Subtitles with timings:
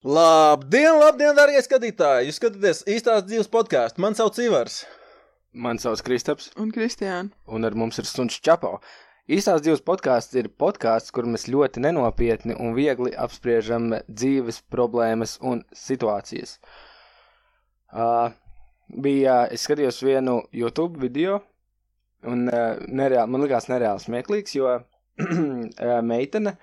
[0.00, 2.30] Labdien, labdien, darbie skatītāji!
[2.30, 4.00] Jūs skatāties īstās dzīves podkāstu.
[4.00, 4.78] Man sauc Ivars.
[5.52, 7.28] Mani sauc Kristaps, Un Kristiāna.
[7.46, 8.78] un ar mums ir Suns Čapo.
[9.28, 15.60] Īstās dzīves podkāsts ir podkāsts, kur mēs ļoti nenopietni un viegli apspriežam dzīves problēmas un
[15.76, 16.56] situācijas.
[17.92, 18.32] Uh,
[18.88, 21.42] bija, es skatījos vienu YouTube video,
[22.24, 26.56] un uh, nereāli, man likās nereāli smieklīgs, jo uh, meitene,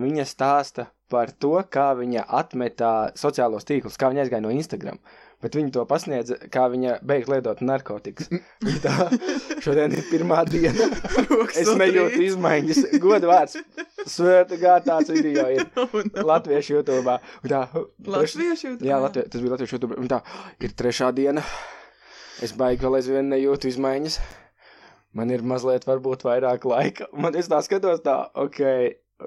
[0.00, 5.00] viņa stāsta par to, kā viņa atmetā sociālos tīklus, kā viņa aizgāja no Instagram.
[5.42, 8.30] Bet viņa to pasniedza, kā viņa beigta lietot narkotikas.
[8.84, 8.92] Tā,
[9.64, 10.86] šodien ir pirmā diena.
[11.58, 12.84] Es nejūtu izmaiņas.
[13.02, 13.58] Godu vārds.
[14.06, 15.66] Svēta gā tāds video ir
[16.30, 17.18] latviešu YouTube.
[17.50, 17.64] Tā,
[18.06, 18.86] Latviešu YouTube?
[18.86, 19.98] Jā, Latvie, tas bija latviešu YouTube.
[19.98, 20.22] Un tā,
[20.62, 21.42] ir trešā diena.
[22.42, 24.20] Es baigi vēl aizvien nejūtu izmaiņas.
[25.18, 27.10] Man ir mazliet varbūt vairāk laika.
[27.12, 28.62] Man es tā skatos tā, ok.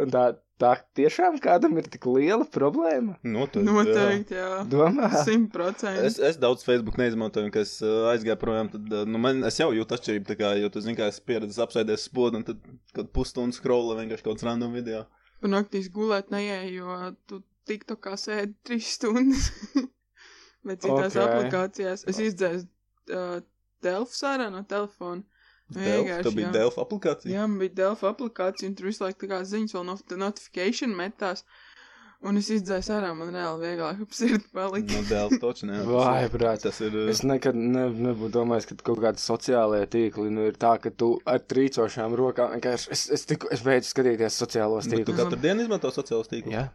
[0.02, 0.30] Un tā,
[0.62, 3.18] tā tiešām kādam ir tik liela problēma.
[3.28, 3.66] Noteikti.
[3.68, 4.62] Noteikti, jā.
[4.72, 5.10] Domā?
[5.28, 5.54] Simt Jā.
[5.54, 6.06] procenti.
[6.08, 9.44] Es, es daudz Facebook neizmantoju, un kad es uh, aizgāju projām, tad uh, nu, man,
[9.48, 10.38] es jau jūtu atšķirību.
[10.40, 12.64] Kā, jo tu zini, kā es pieredzēju apsēdies spodu, un tad
[12.96, 15.04] kad pusstundu scrolla vienkārši kaut kāds random video.
[15.44, 19.52] Pa naktīs gulēt neieju, jo tu tiktu kā sēdi trīs stundas.
[20.66, 21.22] Bet citās Ok.
[21.28, 22.66] aplikācijās es izdzēsu
[23.14, 23.42] uh,
[23.86, 25.22] Delfs ārā no telefona.
[25.74, 26.50] Delf, tā bija.
[26.54, 27.32] Delfa aplikācija.
[27.34, 30.94] Jā, man bija Delfa aplikācija, un tur visu laiku tā kā ziņas vēl no notification
[30.98, 31.42] metās.
[32.26, 34.94] Un es izdzēsu ārā, man reāli vieglāk ap sirdi palika.
[34.94, 35.82] No Delfa toču ne.
[35.90, 36.64] Vai, brāt.
[36.64, 36.96] Tas ir.
[37.12, 41.16] Es nekad ne, nebūtu domājis, ka kaut kāda sociālajā tīkli nu, ir tā, ka tu
[41.30, 42.92] ar trīcošām rokām vienkārši.
[42.96, 45.22] Es, es, tiku, es beidzu skatīties sociālos Bet tu tīklus.
[45.22, 46.56] katru dienu izmanto sociālos tīklus.
[46.56, 46.68] Jā.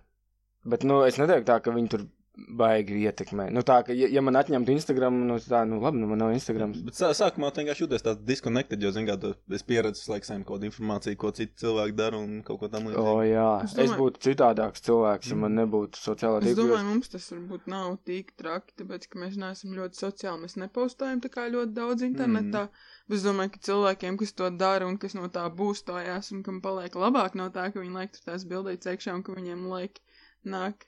[0.71, 3.49] Bet, nu, es neteiktu tā, ka viņi tur baigi ietekmē.
[3.53, 6.31] Nu, tā, ka, ja, ja man atņemtu Instagram, nu, tā, nu, labi, nu, man nav
[6.33, 6.73] Instagram.
[6.87, 10.55] Bet sā, sākumā tu vienkārši jūties tāds disconnected, jo, zināmā mērā, es pieredzu laikam kaut
[10.61, 13.27] kādu informāciju, ko citi cilvēki dara un kaut ko tam O, līdzīgu.
[13.33, 16.63] jā, Es es, domāju- es būtu citādāks cilvēks, ja man nebūtu sociālā Es tīkla.
[16.63, 20.41] domāju, mums tas varbūt nav tik traki, tāpēc, ka mēs neesam ļoti sociāli.
[20.47, 22.69] Mēs nepaustājam tā kā ļoti daudz internetā.
[22.71, 22.87] Mm.
[23.11, 26.61] Bet es domāju, ka cilvēkiem, kas to dara un kas no tā būstājās un kam
[26.63, 30.01] paliek labāk no tā, ka viņi laik tur tās bildītas iekšā un ka viņiem laiki
[30.47, 30.87] nāk,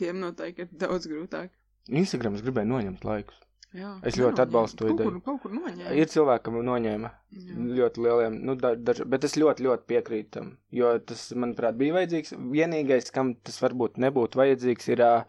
[0.00, 1.50] tiem noteikti ir daudz grūtāk.
[1.90, 3.40] Instagram es gribēju noņemt laikus.
[3.72, 4.42] Jā, Es ļoti nenoņēma.
[4.44, 5.20] atbalstu to ideju.
[5.24, 5.92] Kaut kur noņēma.
[5.96, 7.54] Ir cilvēki, kam noņēma Jā.
[7.78, 11.94] ļoti lieliem, nu, da, daž, bet es ļoti, ļoti piekrītu tam, jo tas, manuprāt, bija
[11.96, 12.34] vajadzīgs.
[12.52, 15.24] Vienīgais, kam tas varbūt nebūtu vajadzīgs, ir uh,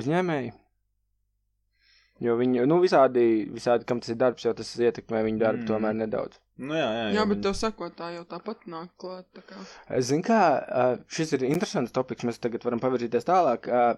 [0.00, 0.54] uzņēmēji.
[2.24, 5.68] Jo viņi, nu, visādi, visādi, kam tas ir darbs, jau tas ietekmē viņu darbu mm.
[5.68, 6.40] tomēr nedaudz.
[6.58, 9.26] Nu, jā, jā, Jā, bet viņi- tev sakotā jau tāpat nāk klāt.
[9.36, 10.00] Tā kā.
[10.00, 13.68] Zini, kā ā, šis ir interesants topiks, mēs tagad varam pavirzīties tālāk.
[13.68, 13.96] Ā,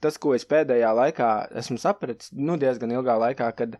[0.00, 1.26] Tas, ko es pēdējā laikā
[1.56, 3.76] esmu sapratis, nu, diezgan ilgā laikā, kad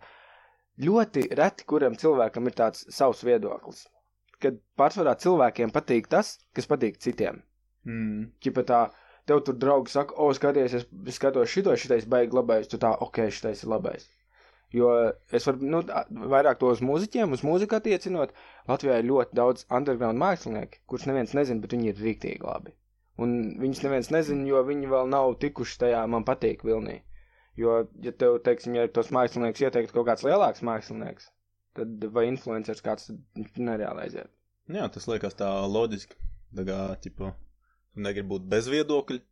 [0.81, 3.87] ļoti reti kuram cilvēkam ir tāds savs viedoklis.
[4.41, 7.43] Kad pārsvarā cilvēkiem patīk tas, kas patīk citiem.
[7.89, 8.31] Mm.
[8.41, 8.81] Čipa tā,
[9.29, 12.93] tev tur draugi saka, o, skaties, es es skatos šito, šitais baigi labais, tu tā,
[13.01, 14.09] ok, šitais ir labais.
[14.75, 14.91] Jo
[15.33, 15.81] es varu, nu,
[16.33, 18.33] vairāk to uz mūziķiem, uz mūziku attiecinot,
[18.67, 22.75] Latvijā ir ļoti daudz underground mākslinieku, kurus neviens nezina, bet viņi ir rīktīgi labi.
[23.23, 26.99] Un viņus neviens nezina, jo viņi vēl nav tikuši tajā man patīk vilnī.
[27.57, 31.31] Jo, ja tev, teiksim, ja tos mākslinieks ieteiktu kaut kāds lielāks mākslinieks,
[31.79, 33.09] tad vai influenceris kāds,
[33.57, 34.33] nereāli aiziet.
[34.69, 36.19] Jā, tas liekas tā loģiski.
[36.57, 37.31] Tā kā, tipo,
[37.95, 39.23] tu negribi būt bez viedokļa,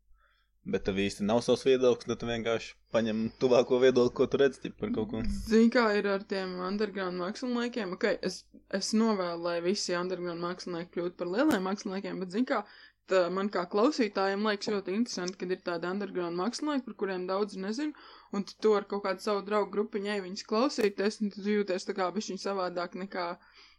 [0.65, 4.73] bet tev īsti nav savs viedoklis, tad tu vienkārši paņem tuvāko viedokli, ko tu redzi
[4.79, 5.23] par kaut ko.
[5.49, 7.95] Zini, kā ir ar tiem underground māksliniekiem?
[7.99, 8.43] Okay, es,
[8.75, 12.63] es novēlu, lai visi underground mākslinieki kļūtu par lieliem māksliniekiem, bet, zini, kā
[13.11, 17.59] tā man kā klausītājiem liekas ļoti interesanti, kad ir tādi underground mākslinieki, par kuriem daudz
[17.61, 17.93] nezinu,
[18.33, 21.97] un tu to ar kaut kādu savu draugu grupiņai viņas klausīties, un tu jūties tā
[21.99, 23.29] kā bišķiņ savādāk nekā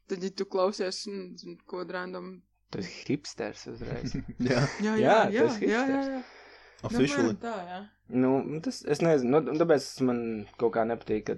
[0.09, 2.35] tad, ja tu klausies, mm, zini, ko random.
[2.73, 4.13] Tas ir hipsters uzreiz.
[4.51, 6.23] jā, Jā, jā, Jā, jā, jā, jā, jā.
[6.89, 7.33] Officially.
[7.35, 7.81] Apmēram Tā, jā.
[8.21, 8.31] Nu,
[8.61, 10.19] tas, es nezinu, nu, tāpēc man
[10.61, 11.37] kaut kā nepatīk, ka,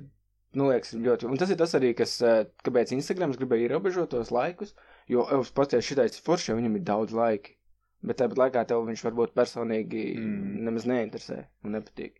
[0.60, 4.34] nu, liekas, ļoti, un tas ir tas arī, kas, eh, kāpēc Instagrams gribēja ierobežot tos
[4.36, 4.76] laikus,
[5.08, 7.56] jo, es pasties šitais forši, jo viņam ir daudz laiki,
[8.04, 10.64] bet tāpat laikā tev viņš varbūt personīgi Mm.
[10.68, 12.20] nemaz neinteresē un nepatīk.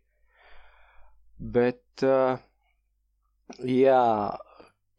[1.38, 2.40] Bet, uh,
[3.62, 4.02] jā,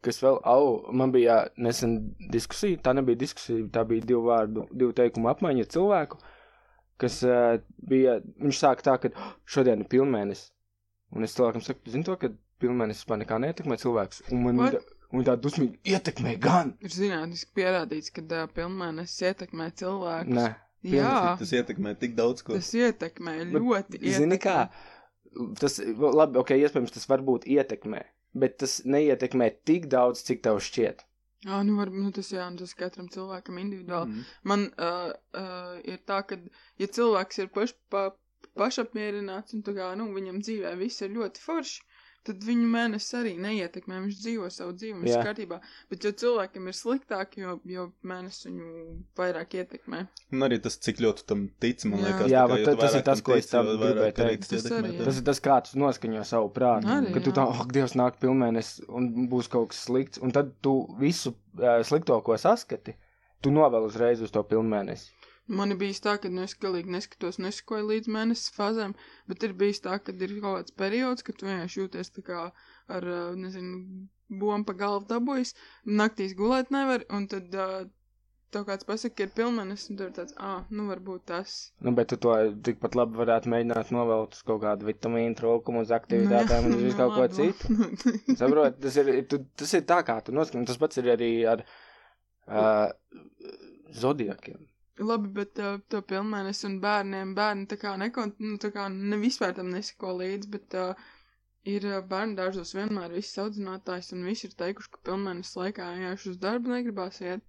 [0.00, 4.94] kas vēl, au, man bija nesen diskusija, tā nebija diskusija, tā bija divu vārdu, divu
[4.96, 6.20] teikumu apmaiņa ar cilvēku,
[7.00, 7.58] kas uh,
[7.90, 10.50] bija, viņš sāka tā, ka "Oh, šodien ir pilnmēnesis.
[11.16, 12.28] Un es cilvēkam saku, tu zini to, ka
[12.62, 14.22] pilnmēnesis vispār nekā neietekmē cilvēks.
[14.30, 14.76] Un man What?
[14.78, 16.74] tā, un tā dusmīgi ietekmē gan.
[16.84, 20.36] Ir zinātniski pierādīts, ka uh, pilnmēnesis ietekmē cilvēku.
[20.38, 20.48] Nē,
[20.80, 22.54] Jā, Tas ietekmē tik daudz ko.
[22.56, 23.98] tas ietekmē ļoti.
[24.00, 24.38] zini ietekmē.
[24.40, 24.70] kā,
[25.60, 25.74] tas,
[26.20, 28.00] labi, ok, iespējams tas varbūt ietekmē,
[28.34, 31.04] bet tas neietekmē tik daudz, cik tev šķiet.
[31.46, 34.12] Jā, nu, var, nu tas, jā, nu, tas katram cilvēkam individuāli.
[34.12, 34.32] Mm.
[34.50, 36.36] Man uh, uh, ir tā, ka,
[36.82, 38.10] ja cilvēks ir paš, pa,
[38.60, 41.86] pašapmierināts un tā kā, nu, viņam dzīvē viss ir ļoti forši,
[42.26, 45.22] tad viņu mēnesis arī neietekmē, viņš dzīvo savu dzīvi, viss Jā.
[45.24, 45.56] kārtībā.
[45.90, 48.70] Bet jo cilvēkam ir sliktāk, jo, jo mēnesis viņu
[49.16, 50.02] vairāk ietekmē.
[50.36, 52.06] Un arī tas, cik ļoti tam tic, man Jā.
[52.10, 52.30] liekas.
[52.34, 54.48] Jā, bet jo ta- tu tas ir tas, ko es tam gribēju arī teikt.
[54.48, 55.04] tas Tas ietekmē arī.
[55.04, 56.86] Tas ir tas, kā tu noskaņo savu prātu.
[56.96, 60.52] Arī, kad tu tā, ak, Dievs, nāk pilnmēnesis un būs kaut kas slikts, un tad
[60.60, 62.94] tu visu uh, slikto, ko saskati,
[63.40, 65.08] tu novēl uzreiz uz to pilnmēnesi.
[65.50, 68.94] Man ir bijis tā, ka nu, es galīgi neskatos, nesakoju līdz mēnesis fāzēm,
[69.30, 72.42] bet ir bijis tā, ka ir kaut kāds periods, kad tu vienkārši jūties tā kā
[72.98, 73.08] ar,
[73.38, 73.80] nezinu,
[74.30, 75.56] bombu pa galvu dabūjis,
[76.02, 77.80] naktīs gulēt nevar, un tad uh,
[78.54, 81.56] tev kāds pasaka, ka ir pilnmenis, un tur tāds, ah, nu varbūt tas.
[81.84, 82.34] Nu, bet tu to
[82.66, 86.98] tikpat labi varētu mēģināt novēlt uz kaut kādu vitamīnu trūkumu, uz aktivitātēm un uz visu
[86.98, 87.78] kaut ko citu.
[88.40, 90.66] Saprot, tas ir, tu, tas ir tā, kā tu noskaņo.
[90.70, 92.90] Tas pats ir arī ar uh,
[94.02, 94.69] zodiakiem.
[95.00, 99.16] Labi, bet uh, to pilnmēnesi un bērniem bērni tā kā nekont, nu, tā kā ne
[99.20, 101.08] vispār tam nesako līdzi, bet uh,
[101.68, 106.42] ir bērnu dārzos vienmēr viss audzinātājs un visi ir teikuši, ka pilnmēnesis laikā vienkārši uz
[106.42, 107.46] darbu negribās iet.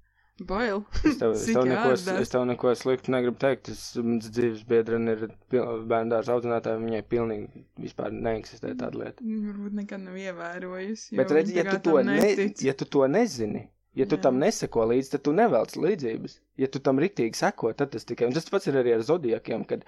[0.48, 0.80] Bail.
[1.06, 3.70] Es tev, es tev, neko, es tev neko sliktu negribu teikt.
[3.74, 9.28] Es, mans dzīves biedrene ir bērnu dārza audzinātāja, viņai pilnīgi vispār neeksistē tāda lieta.
[9.28, 11.20] Varbūt nekad nav ievērojusi.
[11.20, 12.18] Bet jo redz, viņa ja tu, to ne,
[12.66, 14.24] ja tu to nezini, ja tu Jā.
[14.28, 16.40] tam neseko līdzi, tad tu nevelc līdzības.
[16.62, 18.30] Ja tu tam riktīgi seko, tad tas tikai.
[18.30, 19.86] Un tas pats ir arī ar zodiakiem, kad.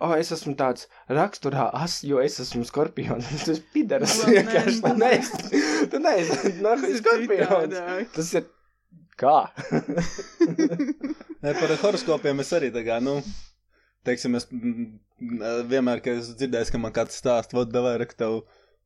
[0.00, 3.26] Oh, es esmu tāds raksturā, as, jo es esmu skorpions.
[3.34, 4.14] Tas ir pidaras.
[4.22, 4.78] Vēl vienkārši.
[4.86, 5.60] Tu neesi.
[5.92, 6.38] Tu neesi.
[6.48, 7.76] Ir skorpions.
[8.14, 8.46] Tas ir
[9.20, 9.36] kā?
[11.42, 13.18] Nē, par horoskopiem es arī tā kā, nu,
[14.06, 14.88] teiksim, es mm,
[15.70, 18.14] vienmēr, kad es dzirdēju, ka man kāds stāst, vod, davai, rek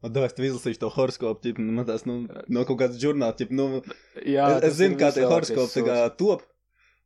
[0.02, 2.18] vod, davai, tev izlasīšu to horoskopu, ķip, nu, man tās, nu,
[2.52, 3.68] no kaut kādas žurnāla, ķip, nu,
[4.24, 6.44] Jā, es, es zinu, kā tie horoskopi tā kā top,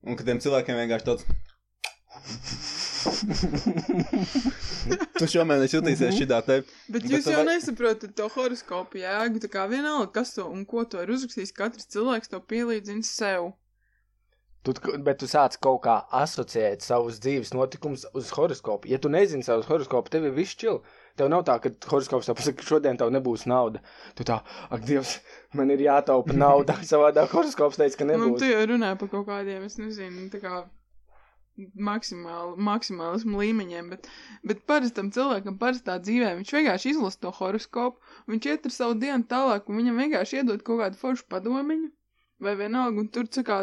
[0.07, 1.29] un ka tiem cilvēkiem vienkārši tāds,
[5.19, 6.61] tu šomēnes jutīsies šitā te,
[6.91, 9.41] Bet Bet jūs tu jau vai- nesaprotat to horoskopu jēgu.
[9.45, 13.53] Tā kā vienalga, kas to un ko to ir uzrakstījis, katrs cilvēks to pielīdzina sev.
[14.67, 18.91] Tu, bet tu sāc kaut kā asociēt savus dzīves notikumus uz horoskopu.
[18.93, 20.83] Ja tu nezini savus horoskopu, tev ir viss čil.
[21.19, 23.81] Tev nav tā, ka horoskops tev pasaka, ka šodien tev nebūs nauda.
[24.19, 24.41] Tu tā,
[24.71, 25.17] ak, Dievs,
[25.59, 26.77] man ir jātaupa nauda.
[26.93, 28.39] Savādāk horoskops teica, ka Nu, nebūs.
[28.43, 30.63] tu jau runā par kaut kādiem, es nezinu, tā kā
[31.77, 34.07] maksimāli, maksimālismu līmeņiem, bet,
[34.49, 38.01] bet parastam cilvēkam, parastā dzīvē, viņš vienkārši izlasa to horoskopu,
[38.33, 41.91] viņš iet ar savu dienu tālāk, un viņam vienkārši iedod kaut kādu foršu padomiņu,
[42.45, 43.59] vai vienalga, un tur kā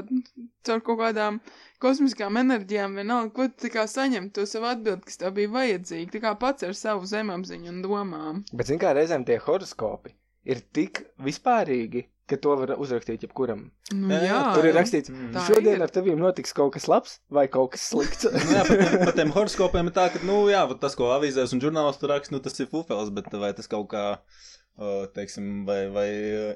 [0.67, 1.39] caur kaut kādām
[1.83, 6.11] kosmiskām enerģijām, vienalga, ko tu tā kā saņem to savu atbildi, kas tev bija vajadzīga,
[6.15, 8.43] tā kā pats ar savu zemapziņu un domām.
[8.53, 10.15] Bet, zin kā, reizēm tie horoskopi
[10.47, 13.61] ir tik vispārīgi, ka to var uzrakstīt jebkuram.
[13.95, 15.29] Nu, Jā, Tur ir rakstīts, Mm.
[15.35, 15.83] Tā šodien ir.
[15.85, 18.27] ar tevīm notiks kaut kas labs vai kaut kas slikts.
[18.33, 21.55] nu, jā, par tiem, par tiem horoskopiem ir tā, ka, nu, jā, tas, ko avīzēs
[21.55, 24.03] un žurnālos tur raksta, nu, tas ir fufels, bet vai tas kaut kā,
[24.77, 26.07] uh, teiksim, vai, vai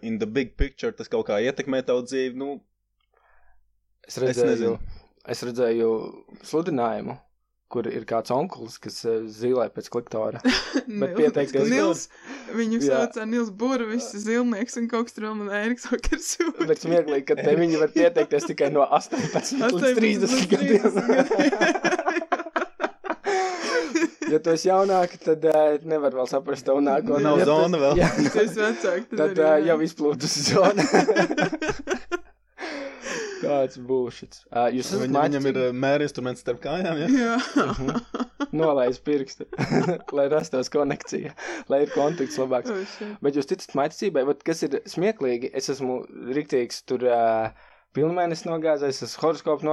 [0.01, 2.59] in the big picture tas kaut kā ietekmē tavu dzīvi, nu,
[4.07, 4.77] Es redzēju, nezinu.
[5.29, 5.89] es redzēju
[6.49, 7.13] sludinājumu,
[7.71, 10.41] kur ir kāds onkulis, kas eh, zīmē pēc kliktora.
[10.89, 12.01] Nils- pieteikties- Nils,
[12.57, 13.05] viņu Jā.
[13.05, 16.33] sauc Nils Burvis, zilnieks un kaut kas tur man Eriks Okers.
[16.65, 20.81] Bet smieklīgi, ka te viņi var pieteikties tikai no 18 līdz 30 gadiem.
[24.33, 27.21] ja tu esi jaunāki, tad uh, nevar vēl saprast tavu nākotnē.
[27.25, 27.99] Nav Ja tu- zona vēl.
[28.01, 29.65] Jā, Tas vecāk, tad, tad arī, uh, jā.
[29.71, 30.85] jau izplūdus zona.
[33.41, 34.41] Kāds būs šis?
[34.53, 37.07] Uh, jūs esat Viņam, viņam ir uh, mēra instruments starp kājām, ja?
[37.09, 37.37] Jā.
[38.53, 39.47] nolaiž pirkstu,
[40.17, 41.31] lai rastos konekcija,
[41.71, 42.69] lai ir kontakts labāks.
[42.69, 43.15] Oh, shit.
[43.25, 46.03] Bet jūs ticat maicībai, bet kas ir smieklīgi, es esmu
[46.37, 47.49] riktīgs tur uh,
[47.97, 49.65] pilnmēnesis nogāzējis, es esmu horoskopu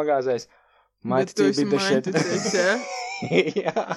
[1.36, 3.07] tu esi Maicība bija šeit.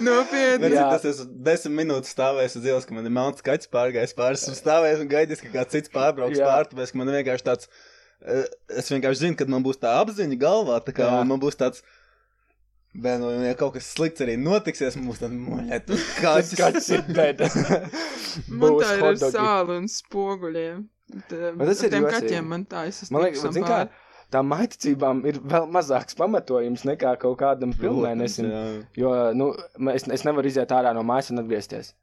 [0.01, 0.71] Nopietni.
[0.73, 0.87] Jā.
[0.95, 4.57] tas es desmit minūtes stāvēju uz ielas, ka man ir melns kaķis pārgājis pāris, un
[4.57, 7.69] stāvēju un gaidīju, ka kāds cits pārbrauks pāri, tāpēc, ka man ir vienkārši tāds,
[8.25, 8.45] eh,
[8.81, 11.21] es vienkārši zinu, kad man būs tā apziņa galvā, tā kā Jā.
[11.29, 11.83] man būs tāds,
[12.93, 16.55] bet, nu, ja kaut kas slikts arī notiksies, man muļēt, tas Tas kaķis.
[16.59, 17.51] kāds ir bēda.
[18.47, 20.83] Man tā ir ar sāli un spoguļiem.
[21.27, 22.13] Tā, Bet tas ir tiem jocīgi.
[22.15, 23.79] kaķiem man tā, es esmu Man liekas, zin kā,
[24.33, 28.51] tām maicībām ir vēl mazāks pamatojums nekā kaut kādam pilnmēnesim.
[28.51, 28.61] Jā.
[29.03, 29.51] Jo, nu,
[29.93, 31.93] es, es nevaru iziet ārā no mājas un atgriezties.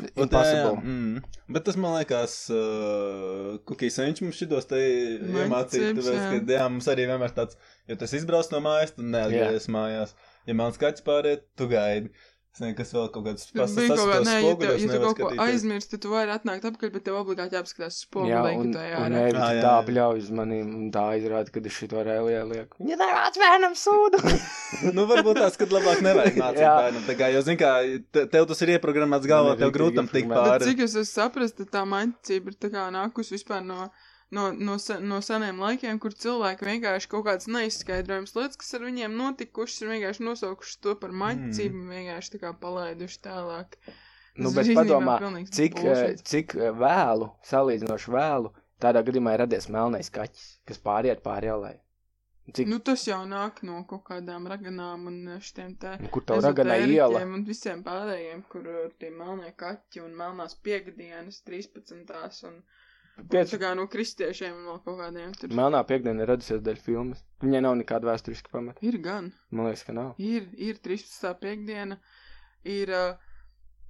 [0.00, 0.78] Un tā, jā, Impossible.
[0.80, 1.40] mm.
[1.52, 6.28] Bet tas man liekas, uh, Kukijs viņš mums šitos te iemācīja, tāpēc, jā.
[6.30, 7.58] ka, jā, mums arī vienmēr tāds,
[7.90, 10.14] ja tas izbrauc no mājas, tad neatgriezies mājās.
[10.48, 12.08] Ja mans kaķis pāriet, tu gaidi.
[12.52, 14.98] Es nezinu, kas vēl kaut kāds Tas bija kaut kā, nē, ja, tev, ja tu
[15.00, 15.98] kaut ko aizmirsti.
[16.04, 18.98] tu vari atnākt apkārt, bet tev obligāti jāapskatās Jā, spogulī, un, tā jā,
[19.32, 19.70] tā jā.
[19.86, 22.76] bļauj uz manīm, un tā izrāda, ka es šito reāli lieku.
[22.76, 24.20] Viņa nevāc bērnam sūdu!
[24.98, 26.74] nu, varbūt tās, kad labāk nevajag mācīt Jā.
[26.82, 27.08] bērnam.
[27.08, 27.72] Tā kā, jo, zin kā,
[28.12, 30.52] te- tev tas ir ieprogrammēts galvā, tev grūtam tikt informēts.
[30.52, 30.68] Bet pāri.
[30.74, 33.88] cik es esmu saprast, tā mainticība ir tā kā nākus vispār no,
[34.34, 34.76] no, no,
[35.12, 39.92] no seniem laikiem, kur cilvēki vienkārši kaut kādas neizskaidrojamas lietas, kas ar viņiem notikušas, ir
[39.94, 43.78] vienkārši nosaukuši to par mainticību un vienkārši tā kā palaiduši tālāk.
[44.40, 45.18] Nu, Tas bet padomā,
[45.52, 46.22] cik, eh, bullshit.
[46.32, 51.74] cik eh, vēlu, salīdzinoši vēlu, tādā gadījumā ir radies melnais kaķis, kas pāriet pāri ielai.
[52.52, 56.74] Cik, Nu, tas jau nāk no kaut kādām raganām un šitiem te kur tev raganā
[56.90, 57.20] iela?
[57.22, 58.66] un visiem pārējiem, kur
[58.98, 62.02] tie melnie kaķi un melnās piekdienas, 13.
[62.48, 62.58] un, un
[63.20, 65.52] Piec, tā kā no kristiešiem un vēl kaut kādiem tur.
[65.56, 67.20] melnā piekdiena ir radusies dēļ filmas.
[67.44, 68.80] Viņai nav nekāda vēsturiska pamata.
[68.84, 69.30] Ir gan.
[69.50, 70.14] Man liekas, ka nav.
[70.20, 71.34] Ir, ir 13.
[71.42, 71.98] piekdiena,
[72.64, 72.92] ir,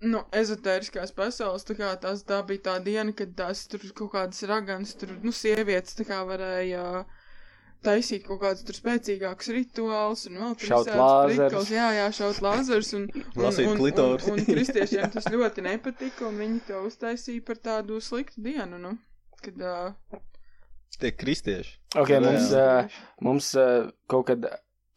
[0.03, 4.43] nu, ezotēriskās pasaules, tā kā tās, tā bija tā diena, kad tās tur kaut kādas
[4.51, 7.05] raganas, tur, nu, sievietes tā kā varēja
[7.83, 11.71] taisīt kaut kādus tur spēcīgākus rituālus un vēl tur Šaut lāzerus.
[11.75, 16.39] Jā, jā, šaut lāzers un, un, Lasīt un, un, un kristiešiem tas ļoti nepatika un
[16.43, 18.95] viņi to uztaisīja par tādu sliktu dienu, nu,
[19.45, 20.21] kad, uh,
[21.03, 21.79] Tie kristieši.
[21.99, 22.19] Ok, Jā.
[22.23, 24.45] mums, uh, mums uh, kaut kad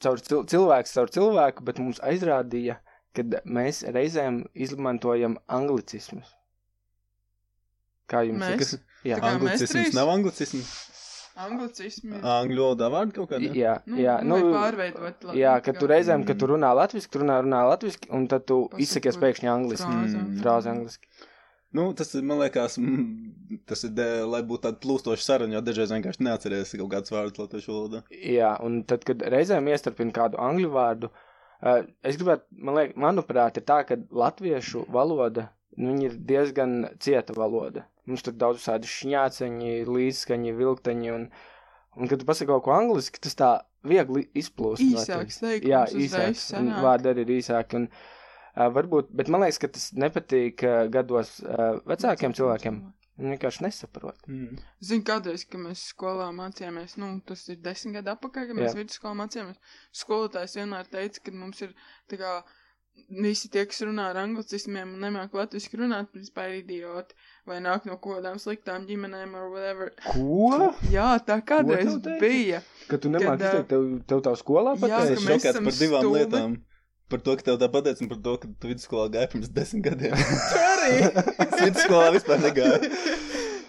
[0.04, 2.76] caur cil cilvēku, caur cilvēku, bet mums aizrādīja,
[3.16, 6.28] ka mēs reizēm izmantojam anglicismus.
[8.12, 8.76] Kā jums liekas?
[9.06, 9.96] Jā, Anglicisms trīs?
[9.98, 10.74] nav anglicisms.
[11.42, 12.20] anglicismi.
[12.22, 13.50] Angļu valodā vārdu kaut kādā.
[13.58, 17.24] jā, Nu, jā, nu, nu, pārveidot jā, ka tu reizēm, kad tu runā latviski, tu
[17.24, 19.90] runā, runā latviski, un tad tu izsakies pēkšņi angliski.
[20.44, 21.32] frāzi, Mm.
[21.76, 25.64] Nu, tas ir, man liekas, mm, tas ir, de, lai būtu tāda plūstoša saruna, jo
[25.66, 28.04] dažreiz vienkārši neatceries kaut kāds vārds latviešu valodā.
[28.16, 33.60] Jā, un tad, kad reizēm iestarpina kādu angļu vārdu, uh, es gribētu, man liekas, manuprāt,
[33.60, 37.86] ir tā, ka latviešu valoda, nu, viņa ir diezgan cieta valoda.
[38.06, 41.30] Mums tur daudz visādi šņāceņi, līdzskaņi, vilkteņi, un,
[41.98, 43.54] un kad tu pasaki kaut ko angliski, tas tā
[43.86, 44.84] viegli izplūst.
[44.86, 47.90] Īsāks teikums Jā, īsāks, un vārdi arī ir īsāki, un
[48.56, 51.38] varbūt, bet man liekas, ka tas nepatīk gados
[51.88, 52.84] vecākiem cilvēkiem.
[53.16, 54.18] Viņi vienkārši nesaprot.
[54.28, 54.58] Mm.
[54.84, 58.80] Zinu, kādreiz, kad mēs skolā mācījāmies, nu, tas ir desmit gadu atpakaļ, kad mēs Jā.
[58.82, 59.62] vidusskolā mācījāmies.
[59.96, 61.72] Skolotājs vienmēr teica, ka mums ir
[62.12, 62.34] tā kā
[63.24, 67.16] visi tie, kas runā ar anglicismiem un nemāk latviski runāt, principā ir idioti
[67.48, 69.92] vai nāk no kaut kādām sliktām ģimenēm or whatever.
[70.12, 70.74] Ko?
[70.92, 72.62] Jā, tā kādreiz bija.
[72.92, 75.04] Ka tu nemāki izteikt, tev, tev tā skolā Jā, Es pateica?
[75.08, 76.20] ka esmu mēs esam par divām stulbi.
[76.20, 76.58] lietām.
[77.10, 79.84] Par to, ka tev tā pateica, un par to, ka tu vidusskolā gāji pirms desmit
[79.86, 80.16] gadiem.
[80.72, 80.94] Arī.
[81.46, 82.90] Es vidusskolā vispār negāju.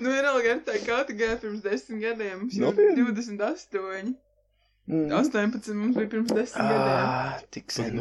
[0.00, 2.38] nu, ir vēl tā, kā tu gāji pirms desmit gadiem.
[2.44, 3.04] Mums jau Nopietni?
[3.12, 4.14] 28.
[4.86, 5.10] Mm.
[5.10, 7.06] 18 mums bija pirms desmit gadiem.
[7.12, 8.00] Ah, tik sen.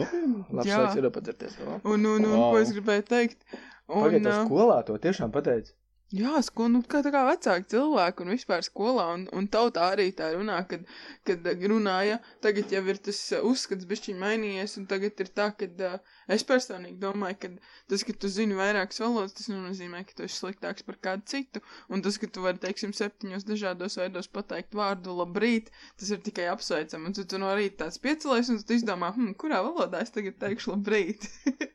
[0.54, 0.80] Labs Jā.
[0.86, 1.80] laiks ir to.
[1.84, 2.51] Un, un, un Wow.
[2.54, 3.42] ko es gribēju teikt?
[3.89, 5.74] Un, Pagaidā skolā to tiešām pateici.
[6.13, 10.12] Jā, sko, nu, kā tā kā vecāki cilvēki un vispār skolā un, un tautā arī
[10.13, 10.83] tā runā, kad,
[11.25, 15.47] kad uh, runāja, tagad jau ir tas uh, uzskats bišķiņ mainījies un tagad ir tā,
[15.57, 15.95] kad uh,
[16.29, 17.50] es personīgi domāju, ka
[17.89, 21.63] tas, ka tu zini vairākas valodas, tas nenozīmē, ka tu esi sliktāks par kādu citu,
[21.89, 26.45] un tas, ka tu vari, teiksim, septiņos dažādos veidos pateikt vārdu labrīt, tas ir tikai
[26.53, 30.13] apsveicam, un tu, tu no rīta tāds piecelies, un tu izdomā, hm, kurā valodā es
[30.13, 31.25] tagad teikšu labrīt.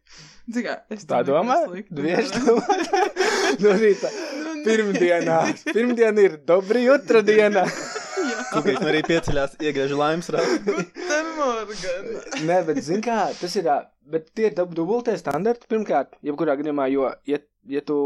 [0.51, 1.57] Cik kā, es Tā to neko domā?
[1.67, 4.41] sliktu Bieži No.
[4.41, 4.65] Nu, nē.
[4.67, 5.39] Pirmdienā.
[5.73, 7.63] Pirmdiena ir dobri otra diena.
[8.21, 8.43] Jā.
[8.53, 10.59] Kukais arī pieceļās, iegriež laimes rādu.
[10.67, 12.09] Guten Morgen.
[12.49, 13.69] Nē, bet zini kā, tas ir,
[14.13, 17.39] bet tie ir dub- dubultie standarti pirmkārt, jebkurā gadījumā, jo, ja,
[17.73, 17.97] ja tu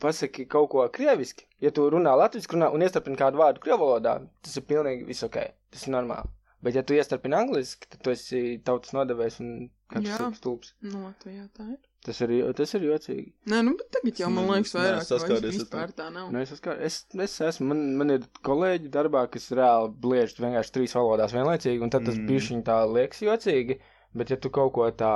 [0.00, 4.16] pasaki kaut ko krieviski, ja tu runā latviski runā un iestarpini kādu vārdu krievu valodā,
[4.44, 5.38] tas ir pilnīgi viss ok,
[5.74, 6.32] tas ir normāli.
[6.62, 10.14] Bet ja tu iestarpini angliski, tad tu esi tautas nodevējs un Jā.
[10.16, 10.72] kāds stulbs.
[10.86, 11.80] Nu, Latvijā tā ir.
[12.02, 13.28] Tas ir, tas ir jocīgi.
[13.46, 15.58] Nē, nu, bet tagad jau man liekas nē, vairāk, saskāries vairs ar to.
[15.60, 16.32] vispār tā nav.
[16.34, 20.74] Nu, es, esmu, es, es esmu, man, man ir kolēģi darbā, kas reāli bliež vienkārši
[20.74, 22.26] trīs valodās vienlaicīgi, un tad tas Mm.
[22.32, 23.78] bišķiņ tā liekas jocīgi,
[24.18, 25.12] bet ja tu kaut ko tā,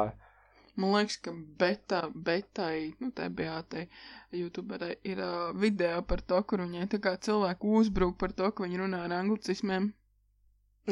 [0.76, 3.86] Man liekas, ka beta, betai, nu, tā beatai,
[4.36, 8.66] youtuberai ir uh, video par to, kur viņai tā kā cilvēku uzbruk par to, ka
[8.66, 9.86] viņi runā ar anglicismiem.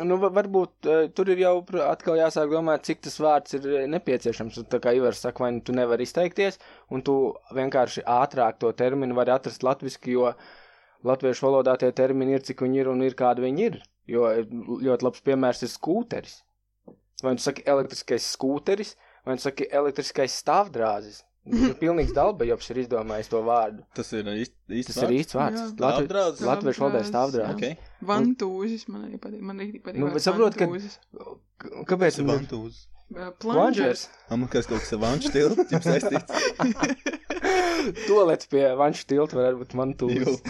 [0.03, 3.87] Nu, va- varbūt uh, tur ir jau atkal jāsāk domāt, cik tas vārds ir eh,
[3.93, 6.59] nepieciešams, un tā kā Ivars saka, vai nu tu nevari izteikties,
[6.91, 7.17] un tu
[7.55, 10.33] vienkārši ātrāk to terminu vari atrast latviski, jo
[11.07, 13.79] latviešu valodā tie termini ir, cik viņi ir un ir kādi viņi ir,
[14.11, 14.49] jo ir
[14.89, 16.41] ļoti labs piemērs ir skūteris.
[17.23, 21.23] Vai tu saki elektriskais skūteris, vai tu saki elektriskais stāvdrāzis.
[21.45, 23.83] Ir pilnīgs dalbajobs ir izdomājis to vārdu.
[23.97, 25.75] Tas ir īsti īsts Tas ir īsts vārds.
[25.77, 26.07] Latvi,
[26.49, 27.53] latviešu valodā ir stāvdrāzis.
[27.77, 28.09] Ok.
[28.09, 29.43] Vantūzis man arī patīk.
[29.45, 30.01] Man arī patīk.
[30.01, 30.99] Nu, vārds bet saprot, ka- vantūzis.
[31.91, 32.17] Kāpēc?
[32.17, 32.83] Tas ir man ir- vantūz.
[33.15, 33.37] Uh, Plungers.
[33.45, 34.03] Plungers.
[34.33, 37.05] Amerikās kaut kas ar vanšu tiltu, jums saistīts.
[38.09, 40.41] Tolets pie vanšu tilta varētu būt man tūlis.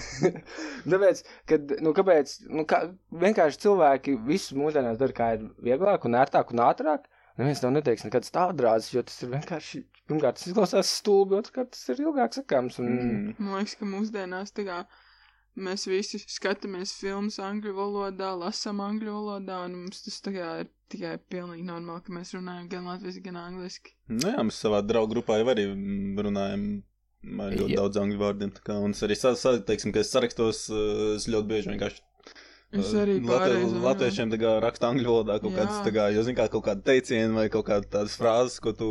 [0.95, 2.85] Tāpēc, kad, nu, kāpēc, nu, kā,
[3.25, 7.09] vienkārši cilvēki visu mūsdienās dara, kā ir vieglāk un ērtāk un ātrāk.
[7.41, 11.89] Neviens tev neteiks nekad stāvdrāzes, jo tas ir vienkārši, pirmkārt, tas izklausās stulbi, otrkārt, tas
[11.91, 12.79] ir ilgāk sakāms.
[12.79, 13.35] Un, Mm.
[13.39, 14.79] Man liekas, ka mūsdienās tā kā
[15.67, 20.71] mēs visi skatāmies filmas angļu valodā, lasām angļu valodā, un mums tas tā kā ir
[20.95, 23.97] tikai pilnīgi normāli, ka mēs runājam gan latviešu, gan angliski.
[24.15, 26.67] Nu jā, mēs savā draugu grupā jau arī runājam
[27.41, 27.81] ar ļoti Jā.
[27.81, 28.51] daudz angļu vārdiem.
[28.55, 31.73] tā Kā, un es arī sa, sa, teiksim, ka es sarakstos, uh, es ļoti bieži
[31.73, 32.03] vienkārši.
[32.75, 33.73] Es arī pārreiz.
[33.85, 35.63] Latviešiem tā kā raksta angļu valodā kaut Jā.
[35.63, 38.75] kādas, tā kā, jo zin kā kaut kāda teiciena vai kaut kāda tādas frāzes, ko
[38.77, 38.89] tu,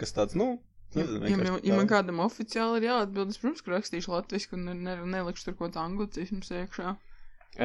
[0.00, 0.56] kas tāds, nu,
[0.96, 4.54] Ja, nezinu, ja, man, ja man kādam oficiāli ir jāatbild, es, protams, ka rakstīšu latviešu,
[4.56, 6.94] un ne, ne, nelikšu tur kaut kādu anglicismu iekšā.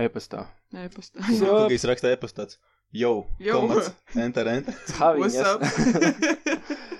[0.01, 0.43] e-pastā.
[0.75, 1.23] E-pastā.
[1.31, 1.39] Jā.
[1.39, 2.59] kaut kā es rakstu e-pastāts.
[2.93, 3.61] Jau, Jau.
[3.61, 4.75] komats, enter, enter.
[5.19, 5.63] What's up?